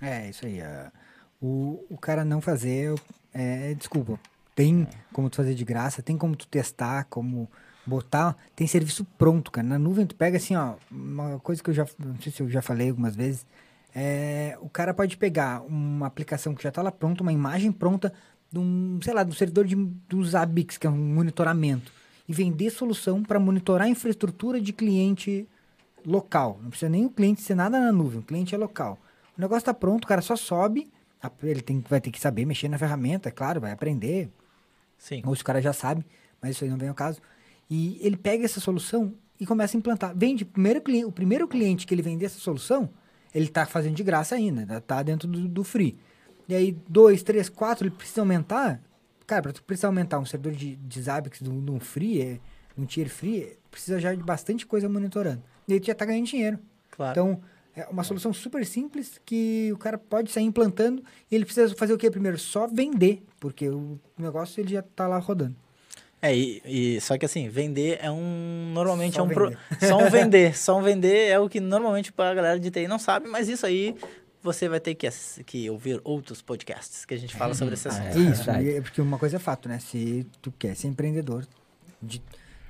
[0.00, 0.60] É, isso aí.
[0.60, 0.92] ah,
[1.40, 2.94] o, o cara não fazer,
[3.32, 4.18] é, desculpa.
[4.54, 7.50] Tem como tu fazer de graça, tem como tu testar, como
[7.84, 8.36] botar.
[8.54, 9.66] Tem serviço pronto, cara.
[9.66, 12.48] Na nuvem tu pega assim, ó, uma coisa que eu já, não sei se eu
[12.48, 13.46] já falei algumas vezes.
[13.94, 18.12] É, o cara pode pegar uma aplicação que já tá lá pronta, uma imagem pronta
[18.50, 21.92] de um, sei lá, do servidor de, do Zabbix, que é um monitoramento.
[22.28, 25.48] e vender solução para monitorar a infraestrutura de cliente
[26.06, 26.58] local.
[26.62, 28.98] Não precisa nem o cliente ser nada na nuvem, o cliente é local.
[29.36, 30.90] O negócio está pronto, o cara só sobe,
[31.42, 34.30] ele tem, vai ter que saber mexer na ferramenta, é claro, vai aprender,
[34.98, 35.22] Sim.
[35.24, 36.04] ou se o cara já sabe,
[36.40, 37.20] mas isso aí não vem ao caso.
[37.68, 40.14] E ele pega essa solução e começa a implantar.
[40.16, 42.90] Vende primeiro cliente, o primeiro cliente que ele vender essa solução,
[43.34, 45.98] ele está fazendo de graça ainda, tá dentro do, do free.
[46.48, 48.80] E aí, dois, três, quatro, ele precisa aumentar.
[49.26, 52.38] Cara, para tu precisar aumentar um servidor de, de Zabbix de um free, é,
[52.76, 55.42] um tier free, é, precisa já de bastante coisa monitorando.
[55.66, 56.58] E aí tu já tá ganhando dinheiro.
[56.90, 57.12] Claro.
[57.12, 57.42] Então,
[57.76, 61.92] é uma solução super simples que o cara pode sair implantando e ele precisa fazer
[61.92, 62.38] o que primeiro?
[62.38, 65.56] Só vender, porque o negócio ele já tá lá rodando.
[66.22, 68.70] É, e, e- só que assim, vender é um.
[68.72, 69.28] Normalmente Só é um.
[69.28, 69.58] pro- vender.
[69.88, 70.56] só um vender.
[70.56, 73.66] Só um vender é o que normalmente a galera de TI não sabe, mas isso
[73.66, 73.94] aí
[74.42, 75.06] você vai ter que,
[75.44, 78.06] que ouvir outros podcasts que a gente fala sobre esse assunto.
[78.06, 79.78] É Isso, e é porque uma coisa é fato, né?
[79.78, 81.46] Se tu quer ser empreendedor,
[82.02, 82.22] de,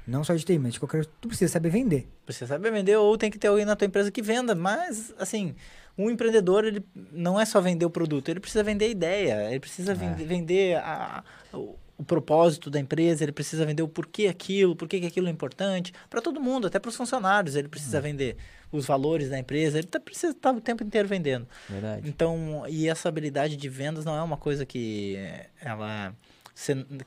[0.07, 2.07] não só de TI, mas de qualquer tu precisa saber vender.
[2.27, 4.55] Precisa saber vender ou tem que ter alguém na tua empresa que venda.
[4.55, 5.55] Mas, assim,
[5.97, 9.61] um empreendedor, ele não é só vender o produto, ele precisa vender a ideia, ele
[9.61, 14.75] precisa vende- vender a- o, o propósito da empresa, ele precisa vender o porquê aquilo,
[14.75, 15.93] por que aquilo é importante.
[16.11, 18.37] Para todo mundo, até para os funcionários, ele precisa vender
[18.73, 21.47] os valores da empresa, ele tá, precisa estar o tempo inteiro vendendo.
[21.71, 22.09] Verdade.
[22.09, 25.17] Então, e essa habilidade de vendas não é uma coisa que
[25.61, 26.13] ela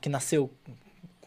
[0.00, 0.50] que nasceu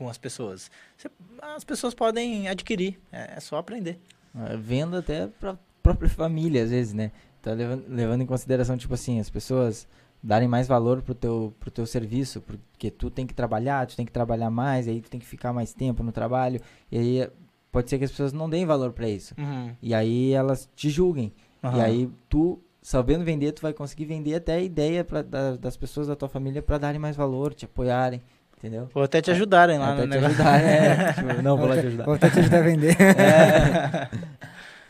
[0.02, 0.72] com as pessoas.
[0.98, 1.12] Você-
[1.56, 4.00] as pessoas podem adquirir, é, é só aprender.
[4.36, 7.12] É, Venda até pra própria família, às vezes, né?
[7.40, 9.88] Tá levando, levando em consideração, tipo assim, as pessoas
[10.24, 14.06] darem mais valor pro teu, pro teu serviço, porque tu tem que trabalhar, tu tem
[14.06, 16.60] que trabalhar mais, aí tu tem que ficar mais tempo no trabalho,
[16.92, 17.30] e aí
[17.72, 19.36] pode ser que as pessoas não deem valor pra isso.
[19.82, 21.32] E aí elas te julguem.
[21.64, 21.82] E Aham.
[21.84, 26.08] aí tu, sabendo vender, tu vai conseguir vender até a ideia pra, da- das pessoas
[26.08, 28.22] da tua família pra darem mais valor, te apoiarem,
[28.62, 28.90] entendeu?
[28.94, 30.36] Ou até te ajudarem lá até no te negócio.
[30.36, 31.14] ajudar, é.
[31.14, 32.04] tipo, não, vou lá te ajudar.
[32.06, 32.96] Vou até te ajudar a vender.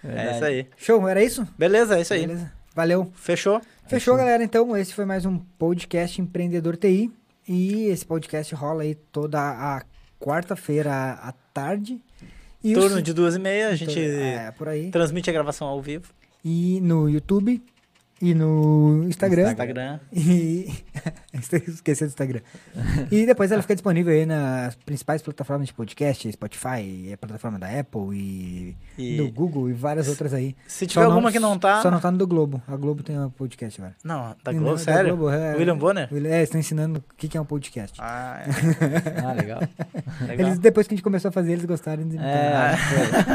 [0.03, 0.67] É isso aí.
[0.78, 1.47] Show, era isso?
[1.57, 2.22] Beleza, é isso aí.
[2.22, 2.51] Beleza.
[2.74, 3.11] Valeu.
[3.13, 3.61] Fechou?
[3.88, 4.43] Fechou, galera.
[4.43, 7.11] Então, esse foi mais um podcast Empreendedor TI.
[7.47, 9.84] E esse podcast rola aí toda a
[10.19, 10.91] quarta-feira
[11.22, 12.01] à tarde.
[12.63, 14.89] E Turno os- de duas e meia, a gente É, por aí.
[14.89, 16.11] transmite a gravação ao vivo.
[16.43, 17.61] E no YouTube.
[18.22, 19.49] E no Instagram.
[19.49, 19.99] Instagram.
[20.13, 20.72] E.
[21.34, 22.41] Esqueci do Instagram.
[23.11, 27.67] e depois ela fica disponível aí nas principais plataformas de podcast, Spotify, a plataforma da
[27.80, 30.55] Apple e, E do Google e várias outras aí.
[30.67, 31.82] se Só tiver alguma que não tá.
[31.82, 32.61] Só não tá no do Globo.
[32.67, 33.95] A Globo tem um podcast agora.
[34.03, 35.17] Não, da Não, Globo, da sério?
[35.17, 35.55] Globo, é.
[35.55, 36.07] William Bonner?
[36.26, 37.97] É, estão ensinando o que que é um podcast.
[37.99, 38.43] Ah,
[39.26, 39.61] Ah, legal.
[39.63, 40.26] é.
[40.28, 40.47] Legal.
[40.47, 42.76] Eles, depois que a gente começou a fazer, eles gostaram de É,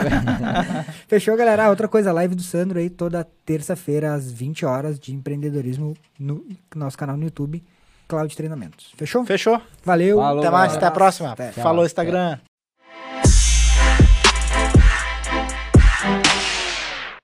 [1.09, 1.65] Fechou, galera?
[1.65, 5.95] Ah, outra coisa, a live do Sandro aí toda terça-feira às 20 horas de empreendedorismo
[6.19, 7.63] no nosso canal no YouTube,
[8.09, 8.93] Cloud Treinamentos.
[8.97, 9.25] Fechou?
[9.25, 9.61] Fechou?
[9.85, 10.19] Valeu.
[10.19, 10.77] Falou, Até mais, galera.
[10.77, 11.33] até a próxima.
[11.33, 11.53] Até.
[11.53, 11.85] Falou.
[11.85, 12.39] Instagram.